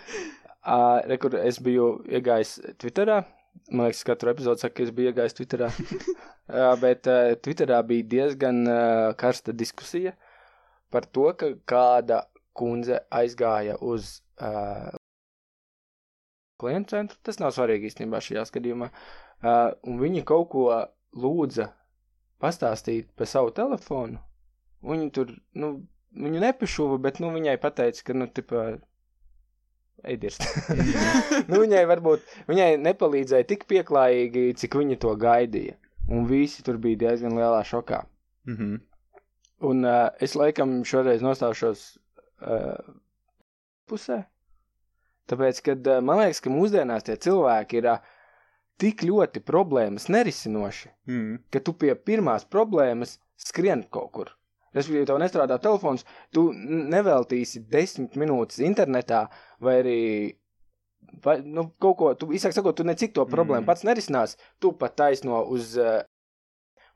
[0.63, 3.17] Uh, re, kur es biju iegājis Twitterā.
[3.71, 5.69] Man liekas, katru epizodu saka, ka es biju iegājis Twitterā.
[5.77, 10.13] uh, bet uh, Twitterā bija diezgan uh, karsta diskusija
[10.93, 14.91] par to, ka kāda kundze aizgāja uz uh,
[16.61, 17.17] klientu centru.
[17.25, 18.91] Tas nav svarīgi īstenībā šajā gadījumā.
[19.43, 20.67] Uh, un viņi kaut ko
[21.19, 21.71] lūdza
[22.43, 24.21] pastāstīt pa savu telefonu.
[24.83, 25.73] Viņi tur, nu,
[26.19, 28.65] viņu nepašuva, bet, nu, viņai pateica, ka, nu, tipā,
[30.03, 30.43] eidirst.
[31.49, 35.77] nu, viņai varbūt, viņai nepalīdzēja tik pieklājīgi, cik viņa to gaidīja.
[36.11, 38.03] Un visi tur bija diezgan lielā šokā.
[38.49, 38.75] Mhm.
[39.63, 41.85] Un uh, es laikam šoreiz nostāšos
[42.43, 42.75] uh,
[43.87, 44.25] pusē.
[45.31, 48.01] Tāpēc, kad uh, man liekas, ka mūsdienās tie cilvēki ir uh,
[48.81, 51.35] tik ļoti problēmas nerisinoši, Mhm.
[51.51, 54.33] ka tu pie pirmās problēmas skrien kaut kur.
[54.73, 59.27] Respektīvi, tev nestrādā telefons, tu neveltīsi desmit minūtes internetā,
[59.61, 59.99] vai arī
[61.23, 63.69] vai, nu, kaut ko, tu izsaka, sakot, tu necik to problēmu Mm.
[63.69, 65.77] pats nerisinās, tu pat taisno uz.
[65.77, 66.01] Uh,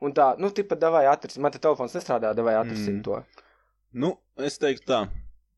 [0.02, 3.04] un tā, nu, tipa, davai atrisināt, man te telefons nestrādā, davai atrisināt Mm.
[3.04, 3.24] to.
[3.94, 5.08] Nu, es teiktu tā.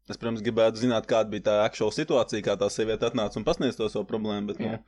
[0.09, 3.77] Es, protams, gribētu zināt, kāda bija tā aktuāla situācija, kā tā sieviete atnāca un pasniedz
[3.77, 4.49] to savu problēmu.
[4.49, 4.79] Bet, nu, Jā.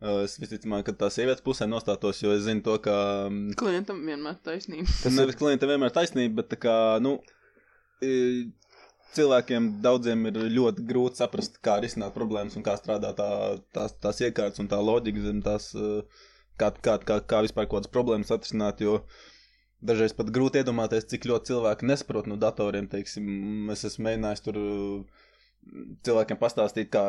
[0.00, 2.94] uh, es visticamāk, ka tā sievietes pusē nostātos, jo es zinu to, ka
[3.28, 4.88] mm, Klientam vienmēr taisnība.
[5.02, 7.18] tas nevis klientam vienmēr taisnība, bet kā, nu,
[9.16, 13.28] cilvēkiem daudziem ir ļoti grūti saprast, kā risināt problēmas un kā strādā tā,
[13.76, 16.24] tās, tās iekārtas un tā loģika zem tās, uh,
[16.60, 19.00] kā, kā, kā, kā vispār kaut kādas problēmas atrisināt, jo
[19.84, 24.60] dažreiz pat grūti iedomāties, cik ļoti cilvēki nesaprot no datoriem, teiksim, es esmu mēģinājis tur
[24.60, 25.26] uh,
[26.06, 27.04] cilvēkiem pastāstīt, kā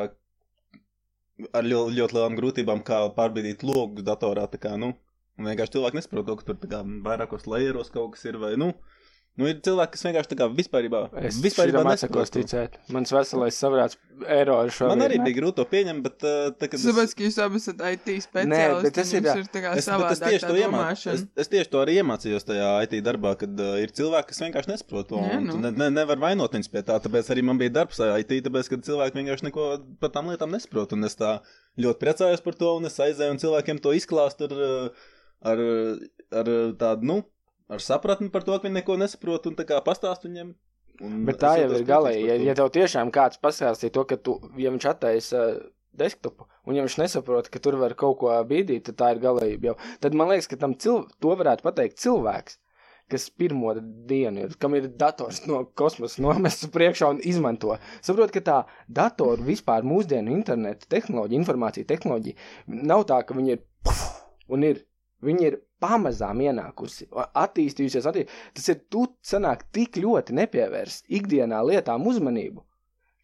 [1.57, 2.84] ar ļoti, ļoti lielām grūtībām,
[3.17, 4.93] pārbīdīt logus datorā, kā, nu,
[5.41, 8.71] vienkārši cilvēki nesaprot to, ka tur kā vairākos lejeros kaut kas ir, vai, nu,
[9.39, 12.24] nu ir cilvēki, kas vienkārši tā kā vispārībā, Es vispārībā vispār to.
[12.36, 12.74] ticēt.
[12.91, 13.96] Mans veselais savrāts
[14.28, 14.89] eiro ar šo.
[14.91, 15.26] Man arī vienmēr.
[15.30, 18.84] bija grūti to pieņemt, bet tā, kad es- Tāpēc, ka jūs abi esat IT speciālisti,
[18.84, 21.13] bet tas ir- ir tā kā Es, bet es savādāk tieši to iemācījos.
[21.13, 24.67] Es, es tieši to arī iemācījos tajā IT darbā, kad uh, ir cilvēki, kas vienkārši
[24.74, 25.15] nesaprot to.
[25.24, 25.52] Nē, un nu.
[25.54, 28.30] tu Ne, ne, nevar vainot viņus pie tā, tāpēc arī man bija darbs ar IT,
[28.46, 29.65] tāpēc, ka cilvēki vienkārši neko
[30.00, 30.91] par tām lietām nesaprot.
[30.94, 31.39] Un es tā
[31.80, 34.89] ļoti priecājos par to, un es aizēju un cilvēkiem to izklāstu ar, uh,
[35.41, 35.58] ar,
[36.36, 36.46] ar
[36.78, 37.24] tādu, nu,
[37.71, 40.53] ar sapratni par to, ka viņi neko nesaprot, un tā kā pastāstu viņiem.
[41.27, 42.25] Bet tā jau ir galīgi.
[42.27, 45.62] Ja, ja tev tiešām kāds pastāstīja to, ka tu, ja viņš attaisa uh,
[45.97, 49.71] desktopu, un ja viņš nesaprot, ka tur var kaut ko bīdīt, tad tā ir galība
[49.71, 49.77] jau.
[50.03, 51.07] Tad man liekas, ka tam cil...
[51.23, 52.60] to varētu pateikt cilvēks,
[53.12, 53.73] kas pirmo
[54.07, 57.75] dienu ir, kam ir dators no kosmosa nomests priekšā un izmanto.
[58.05, 63.65] Saprot, ka tā datoru vispār mūsdienu interneta tehnoloģija, informācija tehnoloģija nav tā, ka viņi ir
[63.84, 64.05] puf,
[64.51, 64.86] un ir.
[65.21, 68.10] Viņi ir pamazām ienākusi, attīstījusies.
[68.10, 68.26] Attī...
[68.58, 72.63] Tas ir tu sanāk tik ļoti nepievērst ikdienā lietām uzmanību,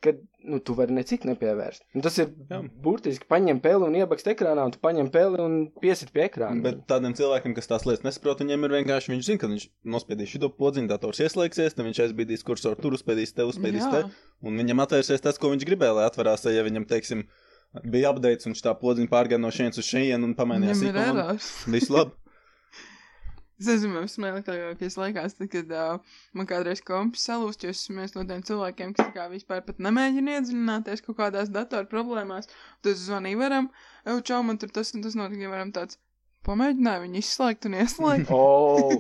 [0.04, 0.14] ka
[0.48, 1.84] nu, tu vari necik nepievērst.
[1.98, 2.60] Un tas ir Jā.
[2.84, 6.64] burtiski paņem peli un iebakst ekrānā, un tu paņem peli un piesit pie ekrāna.
[6.64, 9.66] Bet tādiem cilvēkiem, kas tās lietas nesaprot, viņiem ir vienkārši, viņš zina, ka viņš
[9.96, 14.14] nospiedīs šo podziņu, dators ieslēgsies, tad viņš aizbīdīs kursoru tur, uzspiedīs te, uzspiedīs te, Jā,
[14.48, 17.26] un viņam atvērsies tas, ko viņš gribēja, lai atverās, ja viņam, teiksim,
[17.84, 21.52] bija updates un viņš tā podziņu pārgāja no šejienes uz šejienu un pamainījās erors.
[21.68, 22.16] Viss labi.
[23.58, 28.04] Es nezinu, man smieklīgākais laikās, tad, kad uh, man kādreiz kompis salūst, jo es esmu
[28.04, 32.52] viens no tiem cilvēkiem, kas kā vispār pat nemēģina iedziļināties kaut kādās datoru problēmās.
[32.84, 33.72] Tad es zvanīju varam,
[34.06, 35.98] jau čau, man tur tas un tas notika, varam tāds,
[36.46, 38.30] pamēģināju viņu izslēgt un ieslēgt.
[38.38, 38.94] Oh,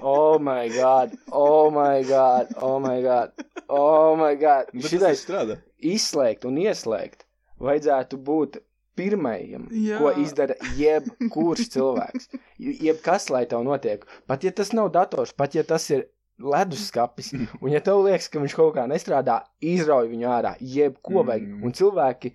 [0.00, 4.74] oh my god, oh my god, oh my god, oh my god.
[4.82, 5.60] Šitais strādā.
[5.78, 7.22] izslēgt un ieslēgt
[7.62, 8.58] vajadzētu būt
[8.98, 9.98] pirmajam, Jā.
[10.02, 12.28] ko izdara jebkurš cilvēks.
[12.60, 14.04] Jebkas, lai tev notiek.
[14.30, 16.06] Pat ja tas nav dators, pat ja tas ir
[16.42, 17.32] leduskapis.
[17.62, 21.44] Un, ja tev liekas, ka viņš kaut kā nestrādā, izrauj viņu ārā, jebko vajag.
[21.48, 21.66] Mm.
[21.68, 22.32] Un cilvēki,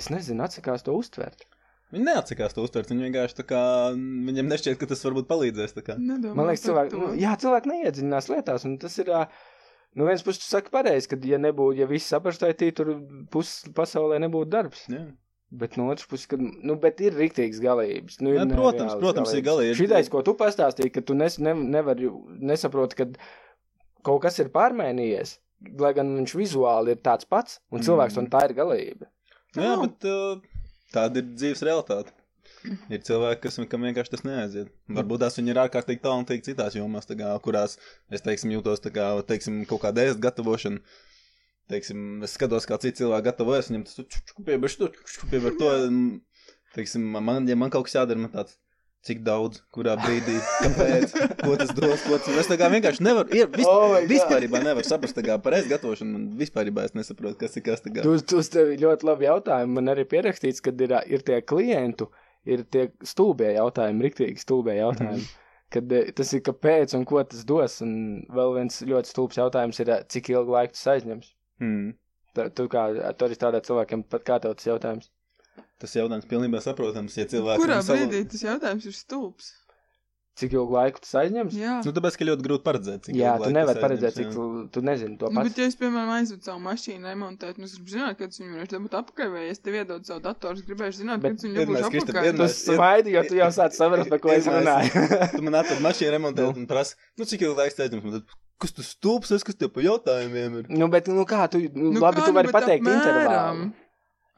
[0.00, 1.46] es nezinu, atsakās to uztvert.
[1.94, 2.88] Viņi neatsakās to uztvert.
[2.90, 3.60] Viņi vienkārši tā kā
[3.94, 5.74] viņiem nešķiet, ka tas varbūt palīdzēs.
[5.76, 5.94] tā kā.
[6.00, 7.02] Nedomā Man liekas, cilvēki, to.
[7.04, 9.12] nu, jā, cilvēki neiedziļinās lietās, un tas ir.
[9.94, 12.88] Nu, viens puses, tu saki pareizi, ka, ja nebūtu, ja viss saprastaitī, tur
[13.30, 14.80] puses pasaulē nebūtu darbs.
[14.90, 15.04] Jā.
[15.50, 18.16] Bet no otras puses, kad, nu, bet ir rīktīgas galības.
[18.24, 19.78] Nu, ir Jā, protams, protams, ir galības.
[19.78, 22.08] Šitais, ko tu pastāstīji, ka tu nes, ne, nevari,
[22.42, 23.06] nesaproti, ka
[24.04, 25.36] kaut kas ir pārmainījies,
[25.78, 27.86] lai gan viņš vizuāli ir tāds pats, un Mm.
[27.86, 29.06] cilvēks, un tā ir galība.
[29.54, 29.84] Jā, Nav.
[29.86, 30.42] bet uh,
[30.92, 32.10] tāda ir dzīves realitāte.
[32.88, 34.70] Ir cilvēki, kas, kam vienkārši tas neaiziet.
[34.88, 37.76] Varbūt tās viņi ir ārkārtīgi talantīgi citās jomās, kā, kurās
[38.10, 40.80] es, teiksim, jūtos tā kā, teiksim, kaut kāda ēst gatavošana.
[41.72, 44.90] Teiksim, es skatos, kā citi cilvēki gatavojas, viņam tas piebež to,
[45.30, 45.70] piebež to.
[46.74, 48.58] Teiksim, man, ja man kaut kas jādara, man tāds,
[49.04, 52.40] cik daudz, kurā brīdī, kāpēc, ko tas dos, ko tas.
[52.40, 55.68] Es tā kā vienkārši nevaru, ir, vis, Oh vispārībā nevaru saprast, tā kā par ēst
[55.72, 58.04] gatavošanu, man vispārībā es nesaprotu, kas ir kas tā kā.
[58.06, 59.76] Tu, tu uz tevi ļoti labi jautājumi.
[59.76, 62.08] Man arī pierakstīts, ka ir, ir tie klientu,
[62.48, 65.28] ir tie stulbie jautājumi, riktīgi stulbie jautājumi.
[65.74, 67.80] Kad eh, tas ir kāpēc un ko tas dos.
[67.84, 67.94] Un
[68.32, 71.33] vēl viens ļoti stulbs jautājums ir, ā, cik ilgu laiku tas aizņems.
[71.62, 71.92] Hmm.
[72.34, 75.10] Tu, tu kā tu arī strādā cilvēkiem, pat kā tev tas jautājums.
[75.78, 77.62] Tas jautājums pilnībā saprotams, ja cilvēki.
[77.62, 79.52] Kurā brīdī tas jautājums ir stulbs?
[80.34, 81.54] Cik ilgu laiku tas aizņems?
[81.54, 81.76] Jā.
[81.86, 83.04] Nu, tāpēc, ka ļoti grūti paredzēt.
[83.06, 85.46] cik Jā, ilgu tu laiku nevari tas paredzēt, cik tu, tu nezini to Nu, pats.
[85.46, 88.56] bet, ja es, piemēram, aizvedu savu mašīnu remontēt, nu, es gribu zināt, kad es viņu
[88.56, 91.92] varēšu dabūt atpakaļ, vai es tev iedodu savu datoru, es gribēšu zināt, Bet kad dabūšu
[91.94, 92.40] Kristap, atpakaļ.
[92.40, 95.06] Tu smaidi, jo tu jau sāc saprast, par ko es runāju.
[95.36, 98.26] Tu man atradi mašīnu remontēt un prasa, nu, cik ilgi laiks aizņems.
[98.62, 100.68] Kas tu stulbs, es kas tev pa jautājumiem ir?
[100.70, 103.00] nu, bet, nu, kā tu, nu, Nu, labi, kā tu nu, vari bet pateikt apmēram.
[103.02, 103.72] intervālu.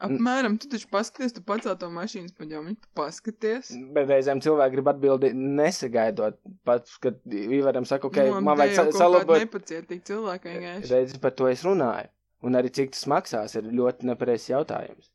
[0.07, 3.71] Apmēram, tu taču paskaties, tu pacēl to mašīnas paģomu, tu paskaties.
[3.95, 6.37] Bet reizēm cilvēki grib atbildi nesagaidot.
[6.69, 9.41] Pat, kad Ivaram saka, ok, Nu, man vajag salabot.
[9.41, 10.91] Nepacietīgi cilvēki vienkārši.
[10.93, 12.11] Reizes par to es runāju.
[12.45, 15.09] Un arī cik tas maksās, ir ļoti nepareizs jautājums.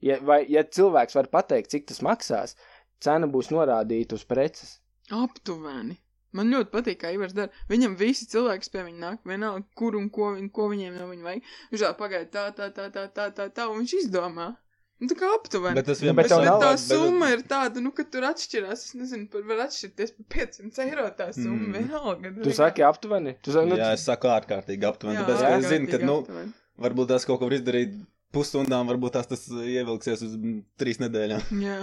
[0.00, 2.56] Ja, vai, ja cilvēks var pateikt, cik tas maksās,
[3.04, 4.78] cena būs norādīta uz preces.
[5.12, 5.98] Aptuveni.
[6.36, 7.50] Man ļoti patīk, kā Ivars dara.
[7.72, 11.26] Viņam visi cilvēki pie viņa nāk, vienalga, kur un ko, viņ, ko viņiem no viņa
[11.30, 11.50] vajag.
[11.72, 14.52] Viņš tā pagaida tā, tā, tā, tā, tā, tā, tā, un viņš izdomā.
[14.96, 15.76] Nu, tā kā aptuveni.
[15.76, 18.84] Bet tas Nu, vienmēr bet Bet tā bet- summa ir tāda, nu, ka tur atšķirās.
[18.86, 21.66] Es nezinu, par var atšķirties par 500 eiro tā summa.
[21.66, 21.74] Mm.
[21.76, 22.30] Vienalga.
[22.46, 23.34] Tu saki aptuveni?
[23.44, 25.18] Tu saki, nu, Jā, es saku ārkārtīgi aptuveni.
[25.18, 26.54] Jā, Tāpēc, ka es zinu, ka, nu, aptuveni.
[26.86, 27.92] varbūt tās kaut ko var izdarīt
[28.32, 30.32] pusstundām, varbūt tās tas ievilksies uz
[30.80, 31.44] trīs nedēļām.
[31.60, 31.76] Jā.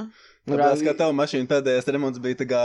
[0.49, 2.63] Tāpēc, ka tava mašīna pēdējais remonts bija tā kā.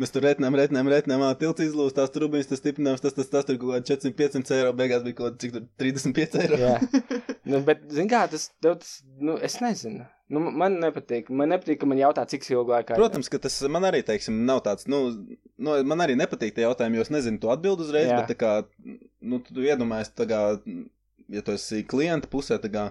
[0.00, 3.56] Mēs tur reiķinām, reiķinām, ā, tilts izlūst, tās trubiņas, tas stiprinājums, tas, tas, tas, tur
[3.60, 6.58] kaut kādi 400-500 eiro, beigās bija kaut cik tur 35 eiro.
[6.60, 6.74] Jā,
[7.50, 10.04] nu, bet, zini, kā tas, tev tas, nu, es nezinu.
[10.32, 11.30] Nu, man nepatīk.
[11.30, 12.96] Man nepatīk, ka man jautā, cik ilgu laiku.
[12.98, 15.00] Protams, ka tas man arī, teiksim, nav tāds, nu,
[15.56, 18.18] nu man arī nepatīk tie jautājumi, jo es nezinu to atbildi uzreiz, Jā.
[18.20, 18.52] bet tā kā,
[19.22, 20.40] nu, tu iedomājies, tā kā,
[21.32, 22.88] ja tu esi klienta pusē, tā kā,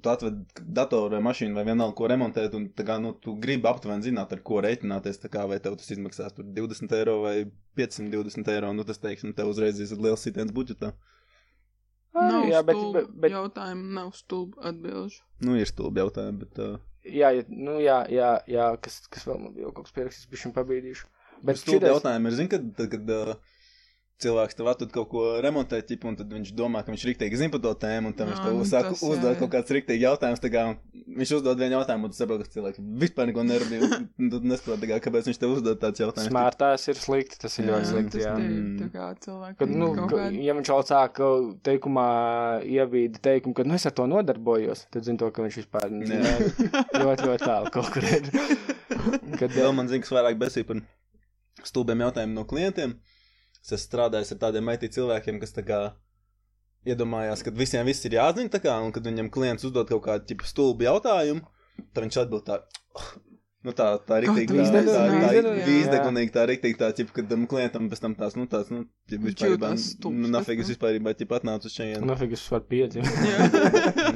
[0.00, 0.38] tu atved
[0.78, 4.40] datoru vai mašīnu vai vienalga, ko remontēt, un kā, nu, tu gribi aptuveni zināt, ar
[4.40, 7.34] ko reiķināties, tā kā, vai tev tas izmaksās tur 20 eiro vai
[7.76, 10.92] 520 eiro, nu, tas, teiksim, tev uzreiz ir liels sitiens budžetā.
[12.14, 15.22] Nav jā, bet, bet, bet jautājumu, nav stulbu atbilžu.
[15.44, 16.74] Nu, ir stulbi jautājumi, bet, uh,
[17.08, 20.42] jā, ja- nu, jā, jā, jā, kas, kas vēl man bija kaut kas pierakstīts, bija
[20.44, 21.08] šim pabīdīšu.
[21.42, 23.34] Bet stulbi šitais- jautājumi ir, zini, kad, tad, kad uh,
[24.22, 27.52] cilvēks tev atved kaut ko remontēt, ķip, un tad viņš domā, ka viņš riktīgi zina
[27.54, 29.38] par to tēmu, un tad viņš Jā, tev nu sāk jā, uzdot jā.
[29.42, 30.64] kaut kāds riktīgi jautājums, tā kā
[31.18, 35.30] viņš uzdod vienu jautājumu, un tu saproti, ka cilvēks vispār neko un tu nesaproti, kāpēc
[35.30, 36.30] viņš tev uzdod tāds jautājums.
[36.30, 38.22] Smārtās ir slikti, tas ir Jā, ļoti slikti.
[38.22, 38.34] Jā.
[38.38, 38.90] ir Mm.
[39.22, 39.56] cilvēki.
[39.58, 42.06] Kad, nu, ka, ja viņš vēl sāk uh, teikumā
[42.66, 46.06] ievīda teikumu, ka nu, es ar to nodarbojos, tad zinu to, ka viņš vispār Jā.
[46.12, 46.34] ne,
[47.02, 48.28] ļoti, ļoti tālu kaut kur ir.
[49.40, 50.82] Kad, Vēl man zina, kas vairāk besīja par
[51.66, 52.92] stulbiem jautājumiem no klientiem.
[53.62, 55.80] Es esmu strādājis ar tādiem IT cilvēkiem, kas tā kā
[56.88, 60.26] iedomājās, ka visiem viss ir jāzina, tā kā, un kad viņam klients uzdod kaut kādu
[60.32, 61.44] tipu stulbu jautājumu,
[61.94, 62.62] tad viņš atbild tā.
[63.62, 65.50] Nu tā, tā ir rīktīgi, tā, Vīzdegu- tā, tā, tā jā.
[65.68, 68.80] vīzdegunīgi, tā rīktīgi, tā, ķip, kad tam klientam pēc tam tās, nu tās, nu,
[69.12, 71.76] Viņš vispār, stulbs, nu, kas nafig, es vispār, ķip, atnācu uz
[72.34, 73.06] es varu piedzimt.
[73.30, 73.46] Jā.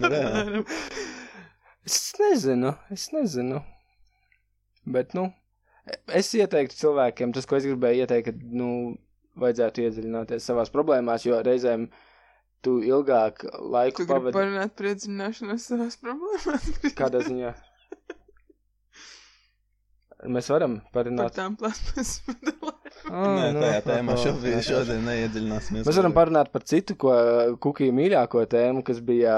[0.03, 0.65] Nu, jā.
[1.87, 3.63] Es nezinu, es nezinu.
[4.97, 5.29] Bet, nu,
[6.11, 8.73] es ieteiktu cilvēkiem, tas, ko es gribēju ieteikt, ka, nu,
[9.41, 11.89] vajadzētu iedziļināties savās problēmās, jo reizēm
[12.65, 16.71] tu ilgāk laiku Tu pavadi parunāt par iedzināšanos savās problēmās?
[16.99, 17.55] kādā ziņā.
[20.33, 21.35] Mēs varam Par parunāt.
[21.37, 22.73] tām plasmas medaļām.
[23.07, 24.61] Ah, Nē, nu, tajā tēmā oh, šobrīd, jā.
[24.67, 25.85] šodien neiedziļināsimies.
[25.87, 27.13] Mēs varam parunāt par citu, ko
[27.63, 29.37] kukija mīļāko tēmu, kas bija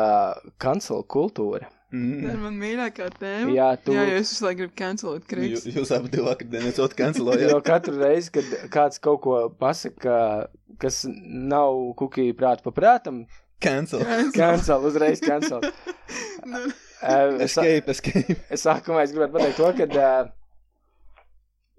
[0.63, 1.67] cancel kultūra.
[1.89, 2.41] Tā ir Mm.
[2.43, 3.53] man mīļākā tēma.
[3.57, 5.63] Jā, tu- Jā, jo es visu laiku gribu cancelot Jū- kriks.
[5.73, 7.49] Jūs abi divi vakardien viens otru kancelojāt.
[7.51, 10.49] Jo katru reizi, kad kāds kaut ko pasaka,
[10.79, 13.27] kas nav kukī prāta pa prātam,
[13.61, 14.01] Cancel.
[14.35, 15.61] cancel, uzreiz cancel.
[16.47, 16.59] Nu,
[17.01, 18.37] Uh, es, Escape, escape.
[18.51, 20.29] es sākumā es gribētu pateikt to, ka uh,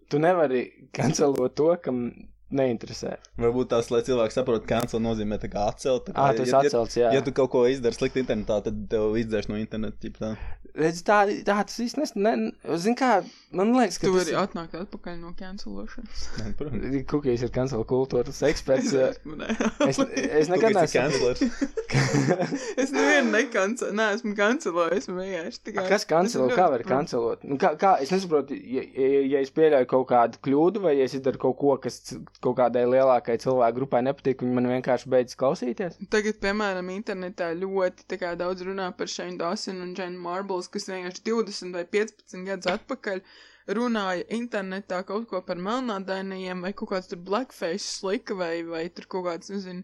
[0.09, 3.15] tu nevari cancelot to, kam neinteresē.
[3.39, 6.07] Varbūt tās, lai cilvēki saprotu, cancel nozīmē tā kā atcelt.
[6.07, 7.09] tā kā, Ā, tu esi ja, atcelts, jā.
[7.09, 9.97] ja, ja tu kaut ko izdari slikti internetā, tad tev izdzēš no interneta.
[9.99, 10.33] ķip tā.
[10.79, 12.11] Redz, tā, tā tas īsti nes...
[12.19, 12.33] Ne,
[12.81, 13.23] zin kā,
[13.55, 16.25] man liekas, ka Tu tas vari atnākt atpakaļ no cancelošanas.
[16.39, 16.85] Nē, protams.
[16.85, 17.05] ir...
[17.09, 18.93] Kukijs ir cancel kultūras eksperts.
[19.41, 19.49] nē.
[19.87, 21.31] Es, es nekad neesmu.
[22.83, 25.87] es nevienu nekancelu, neesmu cancelojis, esmu vienkārši tikai.
[25.89, 26.49] Kas kancelo?
[26.51, 27.43] Es Kā var kancelot?
[27.47, 31.09] Nu, kā, kā, es nesaprotu, ja, ja, ja es pieļauju kaut kādu kļūdu, vai ja
[31.09, 32.01] es izdaru kaut ko, kas
[32.43, 35.99] kaut kādai lielākai cilvēku grupai nepatīk, viņi man vienkārši beidz klausīties.
[36.13, 41.75] Tagad, piemēram, internetā ļoti daudz runā par Shane Dawson un Jane Marbles, kas vienkārši 20
[41.75, 43.23] vai 15 gadus atpakaļ
[43.75, 49.05] runāja internetā kaut ko par melnādainajiem vai kaut kāds tur blackface slika vai, vai tur
[49.11, 49.83] kaut kāds, nezinu,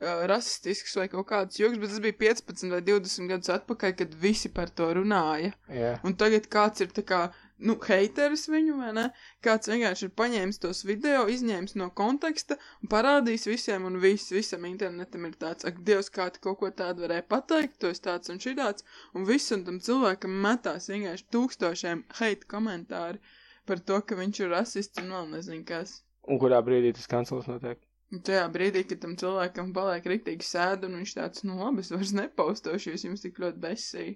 [0.00, 4.50] rasistisks vai kaut kāds joks, bet tas bija 15 vai 20 gadus atpakaļ, kad visi
[4.52, 5.54] par to runāja.
[5.72, 5.94] Jā.
[6.04, 7.20] Un tagad kāds ir tā kā,
[7.58, 9.04] nu, heiteris viņu, vai ne?
[9.44, 14.66] Kāds vienkārši ir paņēmis tos video, izņēmis no konteksta un parādījis visiem, un viss, visam
[14.68, 18.32] internetam ir tāds, ak, Dievs, kā tu kaut ko tādu varēja pateikt, tu esi tāds
[18.32, 23.22] un šitāds, un visam tam cilvēkam metās vienkārši tūkstošiem heita komentāri
[23.66, 26.00] par to, ka viņš ir rasists un vēl nezinu kas.
[26.26, 27.80] Un kurā brīdī tas kancels notiek?
[28.14, 31.90] Un tajā brīdī, kad tam cilvēkam paliek riktīgi sēda, un viņš tāds, nu labi, es
[31.90, 34.14] vairs nepaustošu, jo es jums tik ļoti besīju.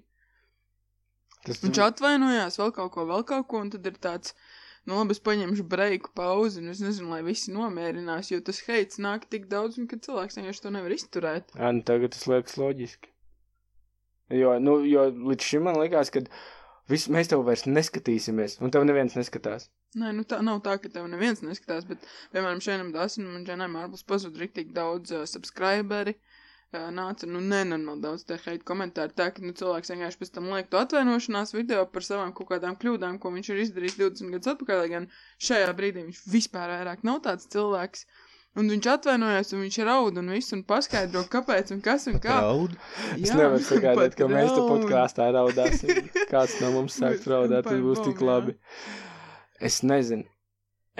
[1.46, 4.34] Tas Viņš atvainojās vēl kaut ko, vēl kaut ko, un tad ir tāds,
[4.88, 9.00] nu labi, es paņemšu breiku pauzi, un es nezinu, lai visi nomierinās, jo tas heits
[9.00, 11.54] nāk tik daudz, un ka cilvēks vienkārši to nevar izturēt.
[11.56, 13.12] Jā, nu tagad tas liekas loģiski.
[14.36, 16.22] Jo, nu, jo līdz šim man likās, ka
[16.92, 19.70] vis, mēs tev vairs neskatīsimies, un tev neviens neskatās.
[19.98, 23.66] Nē, nu tā nav tā, ka tev neviens neskatās, bet, piemēram, šeit Dāsinam un Dženai
[23.72, 26.29] Mārpus pazud riktīgi daudz uh, subscriberi, uh,
[26.72, 30.68] nāca, nu, nenormāli daudz te heita komentāru, tā, ka, nu, cilvēks vienkārši pēc tam liek
[30.70, 34.82] to atvainošanās video par savām kaut kādām kļūdām, ko viņš ir izdarījis 20 gadus atpakaļ,
[34.84, 35.08] lai gan
[35.42, 38.06] šajā brīdī viņš vispār vairāk nav tāds cilvēks.
[38.58, 42.40] Un viņš atvainojās, un viņš raud un visu, un paskaidro, kāpēc un kas un kā.
[42.42, 42.72] Raud.
[43.14, 44.72] Es Jā, nevaru sagaidīt, ka mēs tu raud.
[44.72, 46.00] podkāstā raudāsim.
[46.32, 48.56] Kāds no mums sāks raudāt, tas būs tik labi.
[49.62, 50.26] Es nezinu.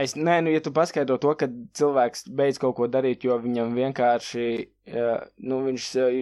[0.01, 3.73] Es, nē, nu, ja tu paskaidro to, ka cilvēks beidz kaut ko darīt, jo viņam
[3.77, 4.47] vienkārši,
[4.95, 6.19] ja, nu, viņš eh,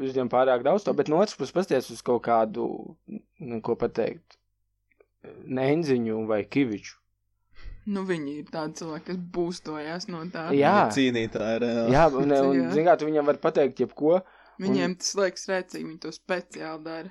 [0.00, 2.68] uzņem pārāk daudz to, bet no otras puses pasties uz kaut kādu,
[3.40, 4.38] nu, ko pateikt,
[5.46, 6.96] nenziņu vai kiviču.
[7.84, 10.46] Nu, viņi ir tādi cilvēki, kas būstojās no tā.
[10.56, 10.86] Jā.
[10.94, 11.66] Cīnītāji ir.
[11.92, 12.06] jā.
[12.16, 12.70] Un, un Jā.
[12.72, 14.22] zin kā, tu viņam var pateikt jebko,
[14.62, 17.10] Viņiem tas liekas rēcīgi, viņi to speciāli dara.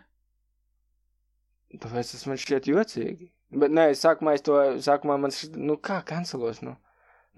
[1.74, 3.28] tāpēc tas man šķiet jocīgi.
[3.54, 6.76] Bet nē, sākumā es to, sākumā man, nu, kā kancelos, nu.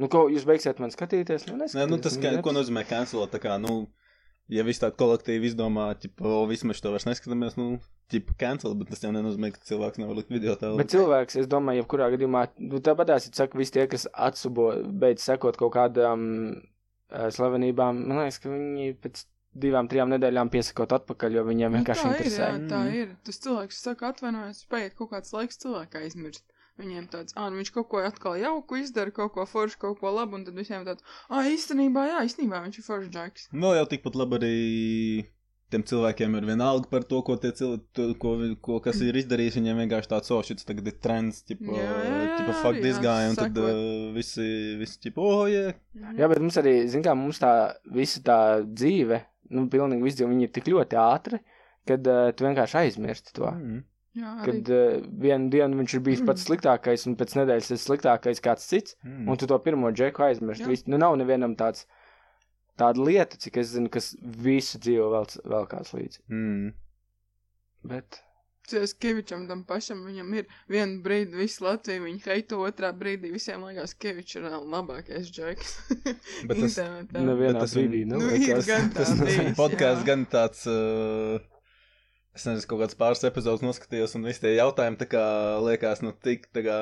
[0.01, 1.45] Nu, ko jūs beigsiet man skatīties?
[1.47, 3.85] Nu, Nē, nu tas, ka, ko nozīmē cancelot, tā kā, nu,
[4.51, 7.77] ja viss tāda kolektīva izdomā, tipo, vismaz to vairs neskatāmies, nu,
[8.11, 10.81] tipo, cancel, bet tas jau nenozīmē, ka cilvēks nevar likt video tālāk.
[10.83, 14.73] Bet cilvēks, es domāju, jebkurā gadījumā, nu, tāpatās, ja saka, visi tie, kas atsubo,
[15.05, 19.23] beidz sekot kaut kādām uh, slavenībām, man liekas, ka viņi pēc
[19.55, 22.49] divām, trijām nedēļām piesakot atpakaļ, jo viņiem vienkārši nu, tā ir, interesē.
[22.49, 23.13] jā, tā ir.
[23.27, 26.45] Tas cilvēks saka, atvainojas, paiet kaut kāds laiks cilvēka aizmirst.
[26.75, 30.11] Viņiem tāds, ah, nu viņš kaut ko atkal jauku izdara, kaut ko foršu, kaut ko
[30.11, 33.47] labu, un tad visiem tāds, ah, īstenībā, jā, īstenībā viņš ir foršs džeks.
[33.55, 34.57] Vēl jau tikpat labi arī
[35.71, 38.33] tiem cilvēkiem ir vienalga par to, ko tie cilvēki, ko,
[38.67, 39.57] ko kas ir izdarījis.
[39.59, 42.99] Viņiem vienkārši tāds, oh, šis tagad ir trends, tipo, Jā, jā, jā, tipo fuck this
[43.01, 43.71] guy, un tad sekot.
[43.71, 44.49] uh, visi,
[44.81, 45.71] visi, tipo, oh, jā.
[46.19, 47.53] Jā, bet mums arī, zin kā, mums tā
[47.95, 51.39] visa tā dzīve, nu, pilnīgi viss dzīve, viņi ir tik ļoti ātri,
[51.87, 53.49] kad uh, tu vienkārši aizmirsti to.
[53.51, 53.83] Mm.
[54.15, 54.45] Jā, arī.
[54.47, 58.65] Kad uh, vienu dienu viņš ir bijis pats sliktākais, un pēc nedēļas tas sliktākais kāds
[58.69, 59.27] cits, Mm.
[59.29, 60.63] un tu to pirmo džeku aizmirsti.
[60.63, 60.69] Jā.
[60.71, 61.85] Vis- Nu, nav nevienam tāds,
[62.79, 66.19] tāda lieta, cik es zinu, kas visu dzīvi vēl, vēl kāds līdzi.
[66.29, 66.73] Mm.
[67.85, 68.21] Bet,
[68.65, 73.61] Cēs Kevičam tam pašam, viņam ir vienu brīdi visu Latviju, viņa heito otrā brīdī, visiem
[73.67, 75.75] liekas, Kevičs ir vēl labākais džeks.
[76.49, 76.79] Bet tas-
[77.13, 79.51] nevienā brīdī, viņ- nu, ir gan tas nav-.
[79.59, 80.65] Podkāsts gan tāds.
[80.65, 81.37] Uh,
[82.35, 85.25] es nezinu, kaut kāds pāris epizodes noskatījos, un visi tie jautājumi tā kā
[85.65, 86.79] liekas, nu, tik tā kā.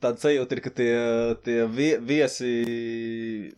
[0.00, 0.92] Tāda sajūta ir, ka tie,
[1.44, 2.52] tie vie, viesi.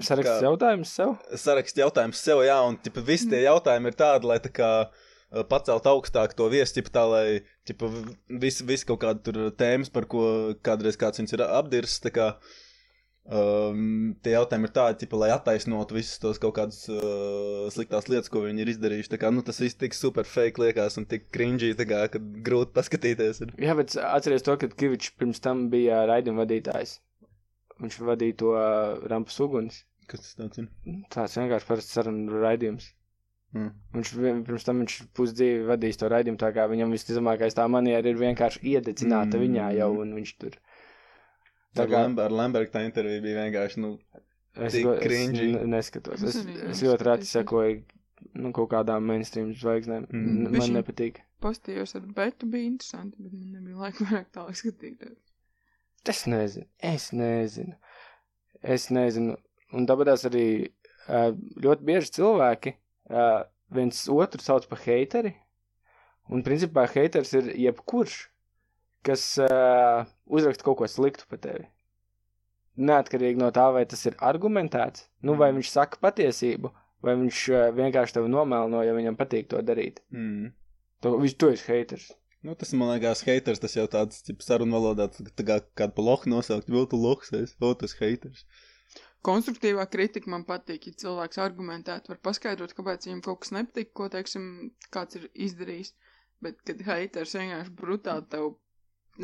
[0.03, 1.13] Saraksts kā- jautājums sev?
[1.39, 5.05] saraksta jautājums sev, jā, un tipa, visi tie jautājumi ir tādi, lai tā kā uh,
[5.51, 7.27] pacelt augstāk to viesu, tipa, tā, lai
[7.69, 7.91] tipa,
[8.45, 12.31] visi, visi kaut kādi tur tēmas, par ko kādreiz kāds viņus ir apdirsis, tā kā,
[13.27, 18.31] Um, tie jautājumi ir tādi, tipa, lai attaisnotu visas tos kaut kādas uh, sliktās lietas,
[18.31, 19.11] ko viņi ir izdarījuši.
[19.11, 22.71] Tā kā, nu, tas viss tik super fake liekas un tik cringy, kā, kad grūti
[22.77, 23.43] paskatīties.
[23.43, 23.57] Ir.
[23.67, 27.01] Jā, bet atceries to, ka Kivičs pirms tam bija raidījuma vadītājs.
[27.83, 29.83] Viņš vadīja to uh, rampas uguns.
[30.07, 30.71] Kas tas tāds ir?
[31.11, 32.93] Tāds vienkārši parasts sarunu raidījums.
[33.55, 33.71] Mm.
[33.95, 34.11] Viņš
[34.47, 38.61] pirms tam viņš pusdzīvi vadījis to raidījumu, tā kā viņam visticamākais tā maniera ir vienkārši
[38.75, 39.43] iededzināta Mm.
[39.47, 40.57] viņā jau, un viņš tur.
[41.77, 43.99] Tā Ar, kā Lamb ar Lambergu tā intervija bija vienkārši, nu,
[44.57, 45.31] es, tik go- es
[45.69, 46.23] neskatos.
[46.23, 47.83] Es Es, ļoti reti sekoju
[48.35, 50.07] nu, kaut kādām mainstream zvaigznēm.
[50.11, 50.43] Mm.
[50.43, 50.77] Man Bišķiņ.
[50.81, 51.23] nepatīk.
[51.41, 55.17] Postījos ar Betu bija interesanti, bet man nebija laika vairāk tālāk skatīties.
[56.09, 57.75] Es nezinu, es nezinu.
[58.63, 59.37] Es nezinu.
[59.73, 60.47] Un tāpēc arī
[61.61, 62.73] ļoti bieži cilvēki
[63.11, 63.27] ā,
[63.75, 65.35] viens otru sauc par heiteri.
[66.33, 68.17] Un principā heiters ir jebkurš,
[69.07, 71.69] kas uh, uzraksta kaut ko sliktu par tevi.
[72.77, 76.73] Neatkarīgi no tā, vai tas ir argumentēts, nu, vai viņš saka patiesību,
[77.07, 80.03] vai viņš uh, vienkārši tevi nomēlno, ja viņam patīk to darīt.
[80.11, 80.55] mm.
[81.05, 82.11] To, viņš to ir heiters.
[82.47, 86.69] Nu, tas man liekas, haters, tas jau tāds, sarunu valodā, tā kā kādu lohu nosaukt,
[86.71, 88.45] vēl tu lohs, es, o, tas haters.
[89.27, 94.07] Konstruktīvā kritika man patīk, ja cilvēks argumentēt, var paskaidrot, kāpēc viņam kaut kas nepatīk, ko,
[94.13, 94.45] teiksim,
[94.95, 95.95] kāds ir izdarījis.
[96.45, 98.53] Bet, kad haters vienkārši brutāli tev,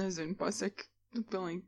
[0.00, 1.62] nezinu, pasaka, nu, pilnīgi.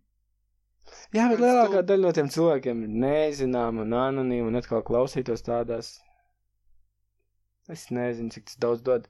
[1.16, 5.44] Jā, bet lielākā tu- daļa no tiem cilvēkiem ir nezināma un anonīma un atkal klausītos
[5.47, 5.94] tādās.
[7.73, 9.07] Es nezinu, cik tas daudz dod.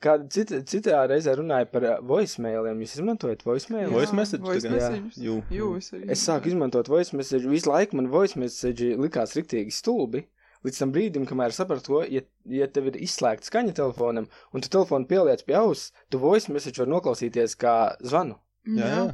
[0.00, 2.78] Kāda cita, citā reizē runāja par uh, voicemailiem.
[2.80, 3.92] Jūs izmantojat voicemailus?
[3.92, 5.20] Voice message.
[5.20, 5.34] Jū.
[5.52, 6.06] Jū, es arī.
[6.14, 7.44] Es sāku izmantot voice message.
[7.50, 10.24] Visu laiku man voice message likās riktīgi stulbi.
[10.64, 12.20] Līdz tam brīdim, kamēr sapratu to, ja,
[12.52, 16.80] ja tev ir izslēgta skaņa telefonam, un tu telefonu pieliec pie auss, tu voice message
[16.82, 18.36] var noklausīties kā zvanu.
[18.68, 19.06] Jā, jā.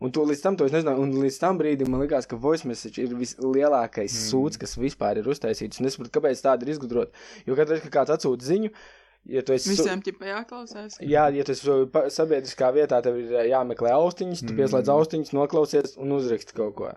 [0.00, 2.68] Un tu līdz tam to es nezināju, un līdz tam brīdim man likās, ka voice
[2.68, 4.24] message ir vislielākais Mm.
[4.28, 5.80] sūds, kas vispār ir uztaisīts.
[5.80, 7.12] Un es saprotu, kāpēc tāda ir izgudrota.
[7.48, 8.72] Jo katru reizi, kad kāds atsūta ziņu,
[9.28, 9.74] ja tu esi.
[9.76, 10.98] su- Visiem ķipa jāklausās.
[11.00, 14.58] Jā, ja tas ir pa- sabiedriskā vietā, tev ir ā, jāmeklē austiņas, tu Mm.
[14.60, 16.92] pieslēdz austiņas, noklausies un uzraksti kaut ko.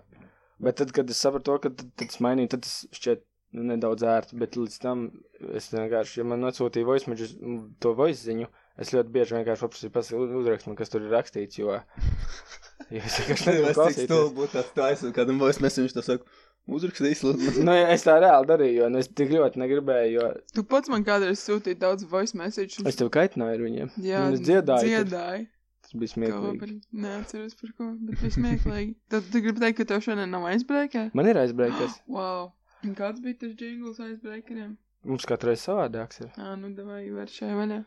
[0.60, 3.62] Bet tad, kad es sapratu to, ka tad, tad es mainīju, tad tas šķiet nu,
[3.74, 5.10] nedaudz ērti, bet līdz tam
[5.56, 8.46] es vienkārši, ja man atsūtīja voice message, m, to voice ziņu,
[8.78, 11.72] es ļoti bieži vienkārši paprasīju pasaka uzrakst man, kas tur ir rakstīts, jo,
[12.94, 14.06] jo es vienkārši Es negribu cik klausīties.
[14.06, 16.24] stulbi būtu tāds, tu aizsūti kādam voice message, viņš to saka,
[16.68, 17.62] uzrakstīs, lūdzu.
[17.66, 21.06] Nu, es tā reāli darīju, jo nu, es tik ļoti negribēju, jo Tu pats man
[21.06, 22.82] kādreiz sūtīji daudz voice message.
[22.86, 23.90] es tev kaitināju ar viņiem.
[24.04, 24.86] Jā, un es dziedāju.
[24.90, 25.46] Dziedāju.
[25.86, 26.58] Tas bija smieklīgi.
[26.60, 26.72] par...
[27.06, 28.94] Neatceros par ko, bet bija smieklīgi.
[29.12, 31.08] Tad tu gribi teikt, ka tev šodien nav aizbreikē?
[31.18, 31.96] Man ir aizbreikers.
[32.16, 32.52] Wow.
[32.86, 34.76] Un kāds bija tas jingls aizbreikeriem?
[35.04, 36.30] Mums katru reizi savādāks ir.
[36.40, 37.80] Ā, nu davai var šai vaļā.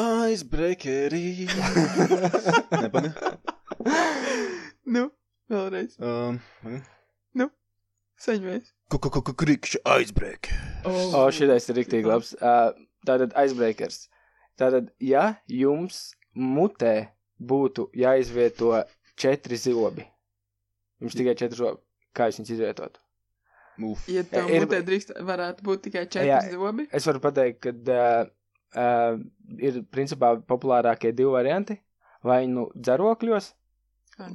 [0.00, 1.48] Icebreakerī.
[2.82, 3.10] Nepaga.
[4.86, 5.10] Nu,
[5.50, 5.96] vēlreiz.
[5.98, 6.40] Um,
[8.20, 8.66] Saņemies.
[8.92, 10.56] Krikšķi icebreaker.
[10.84, 12.34] O, šitais ir riktīgi labs.
[12.36, 12.74] Uh,
[13.08, 14.10] tātad aizbreakers.
[14.60, 17.08] Tātad, ja jums mutē
[17.40, 18.74] būtu jāizvieto
[19.16, 20.04] četri zobi,
[21.00, 21.80] jums tikai četri zobi,
[22.12, 23.00] kā jūs viņus izvietotu?
[23.88, 24.04] Uf.
[24.12, 26.42] Ja tev Ir- mutē drīkst, varētu būt tikai četri Jā.
[26.52, 26.84] zobi.
[26.92, 28.28] Es varu pateikt, ka uh,
[28.76, 29.16] uh,
[29.56, 31.78] ir principā populārākie divi varianti.
[32.20, 33.59] Vai nu dzerokļos, nu?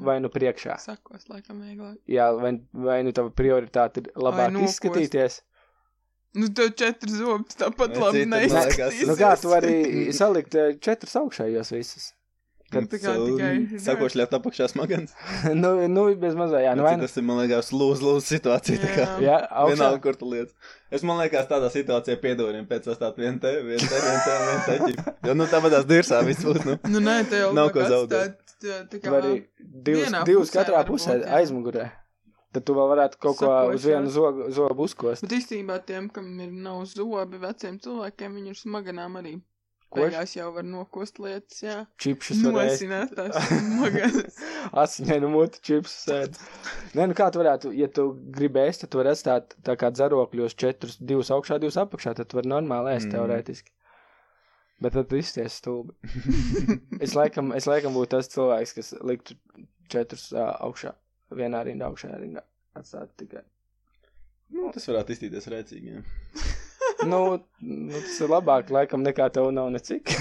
[0.08, 0.78] Vai nu priekšā.
[0.82, 1.98] Sakos, laikam, vieglāk.
[2.12, 4.80] Jā, vai, vai nu tava prioritāte ir labāk nokost.
[4.80, 5.41] izskatīties.
[6.36, 9.08] Nu, tev četri zobi tāpat Vai labi neizskatīsies.
[9.08, 12.12] Nu kā tu vari salikt eh, četrus augšējos visus?
[12.74, 15.13] Nu, tā kā tikai- Sakoši liet apakšā smagans.
[15.62, 17.06] nu, nu, bez mazā, jā, nu, vai nu.
[17.06, 18.80] Tas ir, man liekas, lūz, lūz situācija.
[18.82, 19.06] tā kā.
[19.06, 19.19] Jā.
[19.24, 19.76] Jā, augšā.
[19.78, 20.56] Vienalga, kur tu lietas.
[20.91, 24.36] Es man liekas, tādā situācijā piedodiem pēc atstāt vienu te, vienu te, vienu te,
[24.82, 25.13] vienu te.
[25.30, 26.76] Jo, nu, tāpatās dirsā viss būs, nu.
[26.89, 28.41] Nu, nē, tev jau Nav ko zaudēt.
[28.56, 31.91] Atstāt, tā- kā- vari divus, vienā divus pusē katrā pusē būt, aizmugurē.
[32.56, 35.22] Tad tu vēl varētu kaut ko uz vienu zobu, zobu uzkost.
[35.22, 39.41] Bet īstenībā tiem, kam ir nav zobi, veciem cilvēkiem, viņi ir smaganām arī.
[39.96, 41.76] Beigās jau var nokost lietas, jā.
[42.02, 42.41] Čipšus.
[42.44, 44.39] Nosināt tās smaganas.
[44.84, 46.39] Asiņainu mutu čipsus sēd.
[46.98, 49.91] Nē, nu kā tu varētu, ja tu gribi ēst, tad tu vari atstāt tā kā
[49.96, 53.15] dzerokļos četrus, divus augšā, divus apakšā, tad tu vari normāli ēst mm.
[53.15, 53.72] teorētiski.
[54.84, 55.96] Bet tad tu izties stulbi.
[57.06, 59.38] es laikam, es laikam būtu tas cilvēks, kas liktu
[59.92, 60.92] četrus uh, augšā,
[61.32, 62.44] vienā rindā, augšā rindā.
[62.76, 63.46] Atstāt tikai.
[64.52, 66.02] Nu, tas varētu iztīties rēcīgi,
[67.12, 67.22] nu,
[67.64, 70.12] nu, tas ir labāk, laikam, nekā tev nav necik.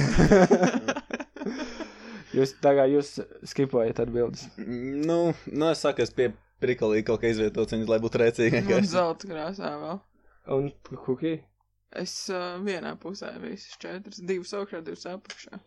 [2.36, 3.18] jūs tā kā jūs
[3.50, 4.46] skipojat atbildes.
[4.56, 6.30] Nu, nu, es saku, es pie
[6.62, 8.62] prikalīgi kaut kā izvietots viņus, lai būtu rēcīgi.
[8.78, 10.00] Un zelta krāsā vēl.
[10.54, 10.70] Un
[11.04, 11.36] kuki?
[11.94, 15.60] Es uh, vienā pusē visas četras, divas augšā, divas apakšā.